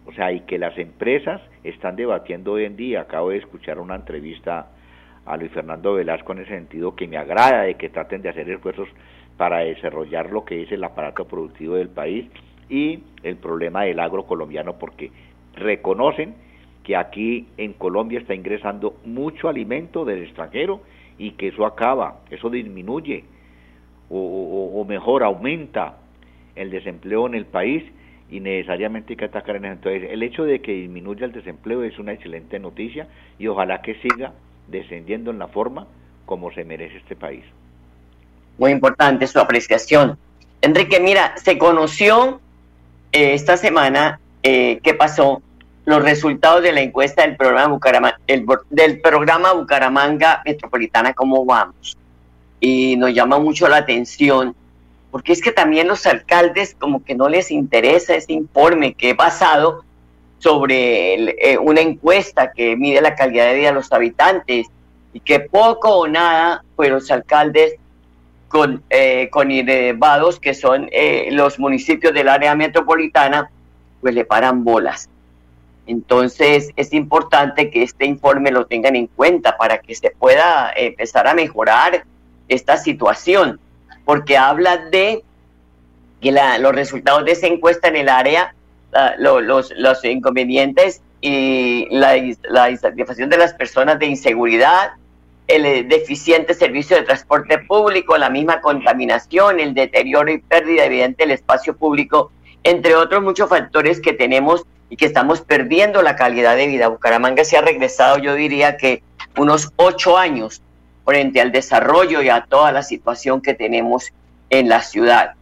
O 0.07 0.13
sea, 0.13 0.31
y 0.31 0.43
que 0.43 0.59
las 0.59 0.79
empresas 0.79 1.43
están 1.65 1.97
debatiendo 1.97 2.53
hoy 2.53 2.67
en 2.67 2.77
día. 2.77 3.01
Acabo 3.01 3.31
de 3.31 3.39
escuchar 3.39 3.81
una 3.81 3.97
entrevista 3.97 4.69
a 5.27 5.37
Luis 5.37 5.51
Fernando 5.51 5.95
Velasco 5.95 6.35
en 6.35 6.43
ese 6.43 6.51
sentido 6.51 6.95
que 6.95 7.09
me 7.09 7.17
agrada 7.17 7.63
de 7.63 7.75
que 7.75 7.89
traten 7.89 8.23
de 8.23 8.29
hacer 8.29 8.49
esfuerzos 8.49 8.89
para 9.37 9.59
desarrollar 9.59 10.31
lo 10.31 10.45
que 10.45 10.63
es 10.63 10.71
el 10.71 10.85
aparato 10.85 11.25
productivo 11.25 11.75
del 11.75 11.89
país 11.89 12.31
y 12.69 13.03
el 13.25 13.39
problema 13.39 13.83
del 13.83 13.99
agro 13.99 14.23
colombiano 14.25 14.79
porque 14.79 15.11
reconocen 15.57 16.37
que 16.85 16.97
aquí 16.97 17.47
en 17.57 17.73
Colombia 17.75 18.19
está 18.19 18.35
ingresando 18.35 18.97
mucho 19.05 19.49
alimento 19.49 20.05
del 20.05 20.23
extranjero 20.23 20.81
y 21.19 21.33
que 21.33 21.49
eso 21.49 21.65
acaba, 21.65 22.21
eso 22.31 22.51
disminuye 22.51 23.25
o, 24.15 24.85
mejor 24.87 25.23
aumenta 25.23 25.97
el 26.55 26.71
desempleo 26.71 27.27
en 27.27 27.35
el 27.35 27.47
país 27.47 27.83
y 28.31 28.41
necesariamente 28.41 29.15
hay 29.15 29.17
que 29.17 29.25
atacar 29.25 29.57
en 29.57 29.65
eso. 29.65 29.75
Entonces, 29.75 30.11
el 30.11 30.23
hecho 30.23 30.45
de 30.45 30.61
que 30.61 30.73
disminuya 30.73 31.25
el 31.25 31.33
desempleo 31.33 31.83
es 31.83 31.99
una 31.99 32.13
excelente 32.13 32.59
noticia 32.59 33.09
y 33.39 33.47
ojalá 33.47 33.81
que 33.81 33.95
siga 33.97 34.33
descendiendo 34.69 35.31
en 35.31 35.39
la 35.39 35.49
forma 35.49 35.87
como 36.27 36.53
se 36.53 36.65
merece 36.65 36.99
este 36.99 37.17
país. 37.17 37.45
Muy 38.59 38.71
importante 38.71 39.27
su 39.27 39.39
apreciación. 39.39 40.19
Enrique, 40.61 41.01
mira, 41.01 41.37
se 41.37 41.57
conoció 41.57 42.41
eh, 43.13 43.35
esta 43.35 43.57
semana 43.57 44.21
eh, 44.43 44.81
qué 44.83 44.95
pasó, 44.95 45.43
los 45.85 46.03
resultados 46.03 46.63
de 46.63 46.73
la 46.73 46.81
encuesta 46.81 47.23
del 47.23 47.37
programa 47.37 47.69
Bucaramanga, 47.69 48.19
del 48.27 49.01
programa 49.01 49.53
Bucaramanga 49.53 50.43
Metropolitana, 50.45 51.13
cómo 51.13 51.45
vamos. 51.45 51.97
Y 52.61 52.97
nos 52.97 53.13
llama 53.13 53.39
mucho 53.39 53.69
la 53.69 53.79
atención, 53.79 54.55
porque 55.11 55.33
es 55.33 55.43
que 55.43 55.51
también 55.51 55.89
los 55.89 56.07
alcaldes 56.07 56.77
como 56.79 57.05
que 57.05 57.15
no 57.15 57.29
les 57.29 57.51
interesa 57.51 58.15
ese 58.15 58.33
informe 58.33 58.95
que 58.95 59.11
he 59.11 59.15
basado 59.15 59.85
sobre 60.39 61.15
eh, 61.15 61.59
una 61.59 61.81
encuesta 61.81 62.53
que 62.53 62.77
mide 62.77 63.01
la 63.01 63.15
calidad 63.15 63.47
de 63.47 63.55
vida 63.55 63.69
de 63.69 63.75
los 63.75 63.93
habitantes 63.93 64.67
y 65.13 65.21
que 65.21 65.41
poco 65.41 65.99
o 65.99 66.09
nada, 66.09 66.65
pues 66.77 66.91
los 66.91 67.11
alcaldes 67.11 67.75
con, 68.49 68.83
eh, 68.91 69.29
con 69.31 69.49
que 69.49 70.55
son 70.55 70.89
eh, 70.93 71.29
los 71.33 71.59
municipios 71.59 72.13
del 72.13 72.29
área 72.29 72.55
metropolitana, 72.55 73.51
pues 74.01 74.15
le 74.15 74.25
paran 74.25 74.65
bolas. 74.65 75.09
Entonces 75.87 76.71
es 76.77 76.93
importante 76.93 77.71
que 77.71 77.83
este 77.83 78.07
informe 78.07 78.51
lo 78.51 78.67
tengan 78.67 78.95
en 78.97 79.09
cuenta 79.09 79.57
para 79.57 79.79
que 79.79 79.95
se 79.95 80.11
pueda 80.11 80.73
empezar 80.77 81.27
a 81.27 81.35
mejorar 81.35 82.05
esta 82.49 82.77
situación, 82.77 83.59
porque 84.05 84.37
habla 84.37 84.77
de 84.77 85.25
que 86.21 86.33
los 86.61 86.75
resultados 86.75 87.25
de 87.25 87.33
esa 87.33 87.49
encuesta 87.49 87.89
en 87.89 87.97
el 87.97 88.09
área, 88.09 88.55
los, 89.19 89.73
los 89.77 90.05
inconvenientes 90.05 91.03
y 91.21 91.89
la, 91.91 92.15
la 92.51 92.71
insatisfacción 92.71 93.31
de 93.31 93.39
las 93.39 93.55
personas 93.55 93.99
de 93.99 94.07
inseguridad, 94.07 94.93
el 95.49 95.67
eh, 95.67 95.85
deficiente 95.85 96.55
servicio 96.55 96.97
de 96.97 97.03
transporte 97.03 97.59
público, 97.59 98.17
la 98.17 98.31
misma 98.31 98.61
contaminación, 98.61 99.61
el 99.61 99.75
deterioro 99.75 100.31
y 100.31 100.39
pérdida 100.39 100.85
evidente 100.85 101.25
del 101.25 101.33
espacio 101.33 101.77
público, 101.77 102.31
entre 102.63 102.95
otros 102.95 103.23
muchos 103.23 103.49
factores 103.49 104.01
que 104.01 104.13
tenemos 104.13 104.65
y 104.93 104.97
que 104.99 105.07
estamos 105.07 105.41
perdiendo 105.41 106.03
la 106.03 106.17
calidad 106.17 106.55
de 106.55 106.67
vida. 106.67 106.89
Bucaramanga 106.89 107.45
se 107.45 107.57
ha 107.57 107.63
regresado, 107.63 108.19
yo 108.19 108.35
diría 108.35 108.77
que 108.77 109.03
unos 109.39 109.73
ocho 109.77 110.19
años 110.19 110.61
frente 111.07 111.41
al 111.41 111.51
desarrollo 111.51 112.21
y 112.21 112.29
a 112.29 112.45
toda 112.45 112.73
la 112.73 112.83
situación 112.83 113.41
que 113.41 113.55
tenemos 113.55 114.13
en 114.51 114.69
la 114.69 114.83
ciudad. 114.83 115.33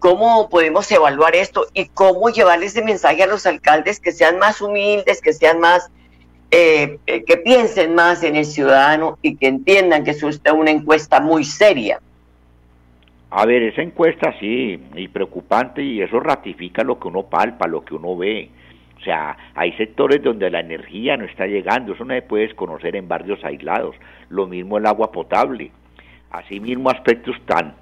¿Cómo 0.00 0.48
podemos 0.48 0.90
evaluar 0.90 1.36
esto 1.36 1.66
y 1.72 1.84
cómo 1.86 2.30
llevarle 2.30 2.66
ese 2.66 2.82
mensaje 2.82 3.22
a 3.22 3.28
los 3.28 3.46
alcaldes 3.46 4.00
que 4.00 4.10
sean 4.10 4.40
más 4.40 4.60
humildes, 4.60 5.20
que 5.20 5.34
sean 5.34 5.60
más 5.60 5.88
eh, 6.50 6.98
eh, 7.06 7.22
que 7.22 7.36
piensen 7.36 7.94
más 7.94 8.24
en 8.24 8.34
el 8.34 8.44
ciudadano 8.44 9.18
y 9.22 9.36
que 9.36 9.46
entiendan 9.46 10.02
que 10.02 10.10
es 10.10 10.24
una 10.52 10.72
encuesta 10.72 11.20
muy 11.20 11.44
seria. 11.44 12.00
A 13.30 13.46
ver, 13.46 13.62
esa 13.62 13.82
encuesta 13.82 14.34
sí, 14.40 14.82
y 14.96 15.06
preocupante, 15.06 15.80
y 15.80 16.02
eso 16.02 16.18
ratifica 16.18 16.82
lo 16.82 16.98
que 16.98 17.06
uno 17.06 17.22
palpa, 17.22 17.68
lo 17.68 17.84
que 17.84 17.94
uno 17.94 18.16
ve. 18.16 18.50
O 19.00 19.02
sea, 19.02 19.36
hay 19.54 19.72
sectores 19.72 20.22
donde 20.22 20.50
la 20.50 20.60
energía 20.60 21.16
no 21.16 21.24
está 21.24 21.46
llegando, 21.46 21.94
eso 21.94 22.04
no 22.04 22.12
se 22.12 22.22
puede 22.22 22.54
conocer 22.54 22.96
en 22.96 23.08
barrios 23.08 23.42
aislados. 23.44 23.96
Lo 24.28 24.46
mismo 24.46 24.76
el 24.76 24.86
agua 24.86 25.10
potable. 25.10 25.70
Asimismo, 26.30 26.90
aspectos 26.90 27.34
tan, 27.46 27.74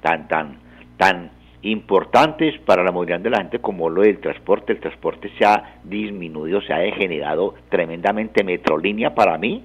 tan, 0.00 0.28
tan, 0.28 0.56
tan 0.96 1.30
importantes 1.60 2.58
para 2.60 2.82
la 2.82 2.90
movilidad 2.90 3.20
de 3.20 3.30
la 3.30 3.38
gente 3.38 3.58
como 3.58 3.90
lo 3.90 4.02
del 4.02 4.18
transporte. 4.18 4.72
El 4.72 4.80
transporte 4.80 5.30
se 5.38 5.44
ha 5.44 5.76
disminuido, 5.84 6.62
se 6.62 6.72
ha 6.72 6.78
degenerado 6.78 7.54
tremendamente. 7.68 8.42
Metrolínea 8.42 9.14
para 9.14 9.36
mí 9.36 9.62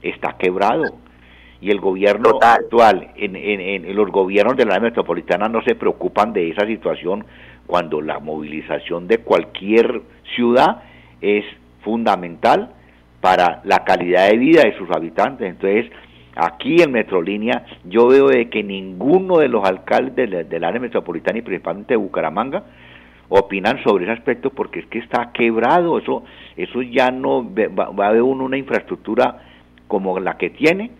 está 0.00 0.36
quebrado. 0.38 0.84
Y 1.60 1.70
el 1.70 1.80
gobierno 1.80 2.38
actual, 2.40 3.08
en, 3.16 3.36
en, 3.36 3.94
los 3.94 4.10
gobiernos 4.10 4.56
de 4.56 4.64
la 4.64 4.78
metropolitana 4.78 5.48
no 5.48 5.60
se 5.62 5.74
preocupan 5.74 6.32
de 6.32 6.50
esa 6.50 6.66
situación 6.66 7.24
cuando 7.68 8.00
la 8.00 8.18
movilización 8.18 9.06
de 9.06 9.18
cualquier 9.18 10.02
ciudad 10.34 10.82
es 11.20 11.44
fundamental 11.82 12.74
para 13.20 13.60
la 13.64 13.84
calidad 13.84 14.28
de 14.28 14.38
vida 14.38 14.62
de 14.62 14.76
sus 14.76 14.90
habitantes. 14.90 15.48
Entonces, 15.48 15.86
Aquí 16.40 16.80
en 16.80 16.92
Metrolínea 16.92 17.64
yo 17.82 18.06
veo 18.06 18.28
de 18.28 18.48
que 18.48 18.62
ninguno 18.62 19.38
de 19.38 19.48
los 19.48 19.64
alcaldes 19.64 20.30
del, 20.48 20.64
área 20.64 20.80
metropolitana 20.80 21.38
y 21.38 21.42
principalmente 21.42 21.94
de 21.94 21.96
Bucaramanga 21.96 22.62
opinan 23.28 23.82
sobre 23.82 24.04
ese 24.04 24.12
aspecto 24.12 24.50
porque 24.50 24.78
es 24.78 24.86
que 24.86 25.00
está 25.00 25.32
quebrado, 25.32 25.98
eso, 25.98 26.22
eso 26.56 26.80
ya 26.82 27.10
no 27.10 27.44
va, 27.52 28.04
a 28.04 28.08
haber 28.08 28.22
uno 28.22 28.44
una 28.44 28.56
infraestructura 28.56 29.42
como 29.88 30.20
la 30.20 30.36
que 30.36 30.50
tiene 30.50 30.92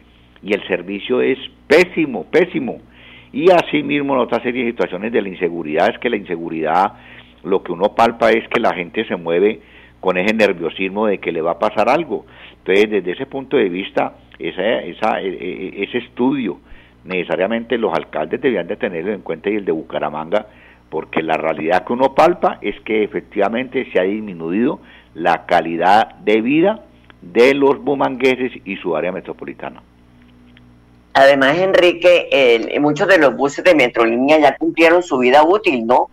y 0.43 0.55
el 0.55 0.67
servicio 0.67 1.21
es 1.21 1.39
pésimo, 1.69 2.25
pésimo. 2.25 2.79
Y 3.33 3.51
asimismo 3.51 4.15
en 4.15 4.21
otra 4.21 4.43
serie 4.43 4.65
de 4.65 4.71
situaciones 4.71 5.13
de 5.13 5.23
la 5.23 5.29
inseguridad, 5.29 5.89
es 5.91 5.99
que 5.99 6.11
la 6.11 6.17
inseguridad 6.17 6.93
lo 7.45 7.63
que 7.63 7.73
uno 7.73 7.95
palpa 7.95 8.31
es 8.31 8.49
que 8.49 8.61
la 8.61 8.75
gente 8.75 9.05
se 9.05 9.17
mueve 9.17 9.61
con 10.01 10.17
ese 10.17 10.35
nerviosismo 10.35 11.07
de 11.07 11.19
que 11.19 11.33
le 11.33 11.41
va 11.41 11.53
a 11.53 11.59
pasar 11.59 11.89
algo. 11.89 12.27
Entonces, 12.59 12.91
desde 12.91 13.13
ese 13.13 13.27
punto 13.27 13.57
de 13.57 13.69
vista, 13.69 14.15
esa, 14.39 14.81
esa, 14.81 15.21
e, 15.21 15.29
e, 15.29 15.85
ese 15.85 15.99
estudio 15.99 16.59
necesariamente 17.05 17.79
los 17.79 17.95
alcaldes 17.95 18.41
debían 18.41 18.67
de 18.67 18.77
tenerlo 18.77 19.13
en 19.13 19.23
cuenta 19.23 19.51
y 19.51 19.57
el 19.57 19.65
de 19.65 19.73
Bucaramanga, 19.73 20.47
porque 20.91 21.23
la 21.23 21.35
realidad 21.35 21.85
que 21.85 21.93
uno 21.93 22.15
palpa 22.15 22.59
es 22.61 22.79
que 22.81 23.03
efectivamente 23.03 23.89
se 23.93 24.01
ha 24.01 24.05
disminuido 24.05 24.81
la 25.15 25.47
calidad 25.47 26.17
de 26.17 26.41
vida 26.41 26.85
de 27.23 27.55
los 27.55 27.83
bumangueses 27.83 28.53
y 28.65 28.77
su 28.77 28.97
área 28.97 29.13
metropolitana. 29.13 29.83
Además, 31.19 31.59
Enrique, 31.59 32.79
muchos 32.81 33.09
de 33.09 33.19
los 33.19 33.35
buses 33.35 33.65
de 33.65 33.75
Metrolínea 33.75 34.39
ya 34.39 34.57
cumplieron 34.57 35.03
su 35.03 35.19
vida 35.19 35.43
útil, 35.43 35.85
¿no? 35.85 36.09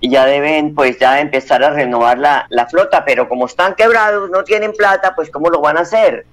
Y 0.00 0.08
ya 0.08 0.24
deben, 0.24 0.74
pues, 0.74 0.98
ya 0.98 1.20
empezar 1.20 1.62
a 1.62 1.68
renovar 1.68 2.18
la, 2.18 2.66
flota, 2.70 3.04
pero 3.04 3.28
como 3.28 3.44
están 3.44 3.74
quebrados, 3.74 4.30
no 4.30 4.44
tienen 4.44 4.72
plata, 4.72 5.12
pues, 5.14 5.30
¿cómo 5.30 5.50
lo 5.50 5.60
van 5.60 5.76
a 5.76 5.80
hacer? 5.80 6.24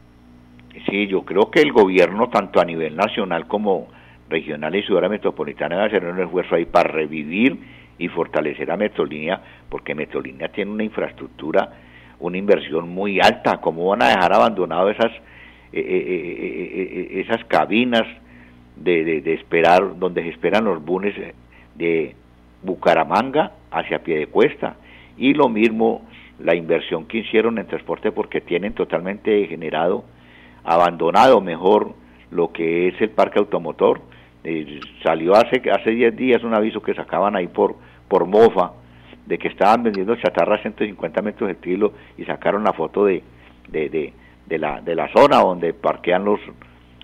Sí, 0.89 1.07
yo 1.07 1.23
creo 1.23 1.51
que 1.51 1.59
el 1.59 1.73
gobierno, 1.73 2.29
tanto 2.29 2.61
a 2.61 2.63
nivel 2.63 2.95
nacional 2.95 3.47
como 3.47 3.89
regional 4.29 4.73
y 4.77 4.83
ciudad 4.83 5.09
metropolitana, 5.09 5.75
debe 5.75 5.87
hacer 5.87 6.05
un 6.05 6.21
esfuerzo 6.21 6.55
ahí 6.55 6.63
para 6.63 6.89
revivir 6.89 7.59
y 7.97 8.07
fortalecer 8.07 8.71
a 8.71 8.77
Metrolínea, 8.77 9.41
porque 9.67 9.93
Metrolínea 9.93 10.47
tiene 10.47 10.71
una 10.71 10.85
infraestructura, 10.85 11.69
una 12.21 12.37
inversión 12.37 12.87
muy 12.87 13.19
alta. 13.19 13.57
¿Cómo 13.57 13.89
van 13.89 14.03
a 14.03 14.07
dejar 14.07 14.31
abandonado 14.31 14.89
esas, 14.89 15.11
esas 15.75 17.43
cabinas 17.45 18.03
de, 18.75 19.21
de, 19.21 19.33
esperar, 19.33 19.97
donde 19.97 20.23
se 20.23 20.29
esperan 20.29 20.65
los 20.65 20.83
bunes 20.83 21.13
de 21.75 22.15
Bucaramanga 22.63 23.51
hacia 23.71 24.03
pie 24.03 24.19
de 24.19 24.27
cuesta? 24.27 24.77
Y 25.17 25.33
lo 25.33 25.49
mismo 25.49 26.05
la 26.39 26.55
inversión 26.55 27.05
que 27.05 27.19
hicieron 27.19 27.57
en 27.57 27.67
transporte, 27.67 28.11
porque 28.11 28.41
tienen 28.41 28.73
totalmente 28.73 29.31
degenerado 29.31 30.03
abandonado 30.65 31.41
mejor 31.41 31.93
lo 32.31 32.51
que 32.51 32.87
es 32.89 32.99
el 32.99 33.11
parque 33.11 33.39
automotor. 33.39 34.01
Eh, 34.43 34.79
salió 35.03 35.35
hace 35.35 35.61
hace 35.71 35.91
10 35.91 36.15
días 36.15 36.43
un 36.43 36.53
aviso 36.53 36.81
que 36.81 36.93
sacaban 36.93 37.35
ahí 37.35 37.47
por 37.47 37.75
por 38.07 38.25
mofa 38.25 38.73
de 39.25 39.37
que 39.37 39.47
estaban 39.47 39.83
vendiendo 39.83 40.15
chatarra 40.15 40.55
a 40.55 40.61
150 40.61 41.21
metros 41.21 41.47
de 41.47 41.55
kilo 41.57 41.93
y 42.17 42.25
sacaron 42.25 42.63
la 42.63 42.73
foto 42.73 43.05
de, 43.05 43.23
de, 43.69 44.13
la, 44.49 44.81
de 44.81 44.95
la 44.95 45.11
zona 45.11 45.37
donde 45.39 45.73
parquean 45.73 46.25
los, 46.25 46.39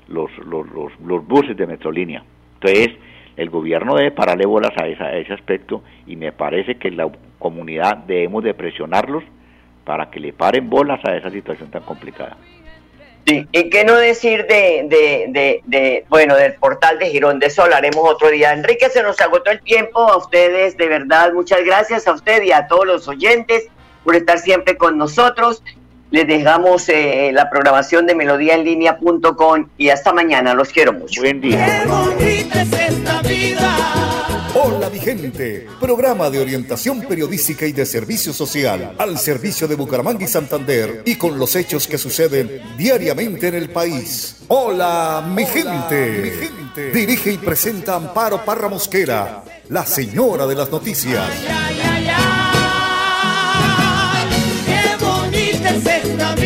los, 0.07 0.29
los, 0.45 0.67
los, 0.99 1.27
buses 1.27 1.57
de 1.57 1.67
Metrolínea. 1.67 2.23
Entonces, 2.55 2.89
el 3.37 3.49
gobierno 3.49 3.95
debe 3.95 4.11
pararle 4.11 4.45
bolas 4.45 4.71
a, 4.77 4.87
esa, 4.87 5.05
a 5.05 5.17
ese 5.17 5.33
aspecto 5.33 5.83
y 6.05 6.15
me 6.15 6.31
parece 6.31 6.75
que 6.75 6.91
la 6.91 7.09
comunidad 7.39 7.97
debemos 7.97 8.43
de 8.43 8.53
presionarlos 8.53 9.23
para 9.85 10.09
que 10.11 10.19
le 10.19 10.33
paren 10.33 10.69
bolas 10.69 10.99
a 11.05 11.15
esa 11.15 11.31
situación 11.31 11.71
tan 11.71 11.83
complicada. 11.83 12.37
Sí, 13.25 13.47
y 13.51 13.69
qué 13.69 13.83
no 13.83 13.95
decir 13.97 14.47
de, 14.47 14.85
de, 14.87 15.25
de, 15.29 15.61
de, 15.65 16.05
bueno, 16.09 16.35
del 16.35 16.53
portal 16.55 16.97
de 16.97 17.09
Girón, 17.11 17.37
de 17.37 17.47
eso 17.47 17.61
hablaremos 17.61 18.09
otro 18.09 18.29
día. 18.29 18.51
Enrique, 18.51 18.89
se 18.89 19.03
nos 19.03 19.19
agotó 19.21 19.51
el 19.51 19.61
tiempo, 19.61 19.99
a 19.99 20.17
ustedes 20.17 20.75
de 20.75 20.87
verdad, 20.87 21.31
muchas 21.33 21.63
gracias 21.63 22.07
a 22.07 22.13
usted 22.13 22.41
y 22.41 22.51
a 22.51 22.67
todos 22.67 22.87
los 22.87 23.07
oyentes 23.07 23.67
por 24.03 24.15
estar 24.15 24.39
siempre 24.39 24.75
con 24.75 24.97
nosotros. 24.97 25.63
Les 26.11 26.27
dejamos 26.27 26.89
eh, 26.89 27.31
la 27.33 27.49
programación 27.49 28.05
de 28.05 28.15
melodíaenlínea.com 28.15 29.67
y 29.77 29.89
hasta 29.89 30.11
mañana, 30.11 30.53
los 30.53 30.69
quiero 30.69 30.91
mucho. 30.91 31.21
Buen 31.21 31.39
día. 31.39 31.85
Hola 34.53 34.89
Vigente, 34.89 35.67
programa 35.79 36.29
de 36.29 36.39
orientación 36.39 37.01
periodística 37.03 37.65
y 37.65 37.71
de 37.71 37.85
servicio 37.85 38.33
social 38.33 38.93
al 38.97 39.17
servicio 39.17 39.65
de 39.69 39.75
Bucaramanga 39.75 40.25
y 40.25 40.27
Santander 40.27 41.03
y 41.05 41.15
con 41.15 41.39
los 41.39 41.55
hechos 41.55 41.87
que 41.87 41.97
suceden 41.97 42.61
diariamente 42.77 43.47
en 43.47 43.55
el 43.55 43.69
país. 43.69 44.43
Hola 44.49 45.25
mi 45.33 45.45
gente. 45.45 46.21
Mi 46.21 46.29
gente. 46.29 46.91
Dirige 46.91 47.31
y 47.31 47.37
presenta 47.37 47.95
Amparo 47.95 48.43
Parra 48.43 48.67
Mosquera, 48.67 49.43
la 49.69 49.85
señora 49.85 50.45
de 50.45 50.55
las 50.55 50.69
noticias. 50.69 51.29
Ay, 55.71 56.40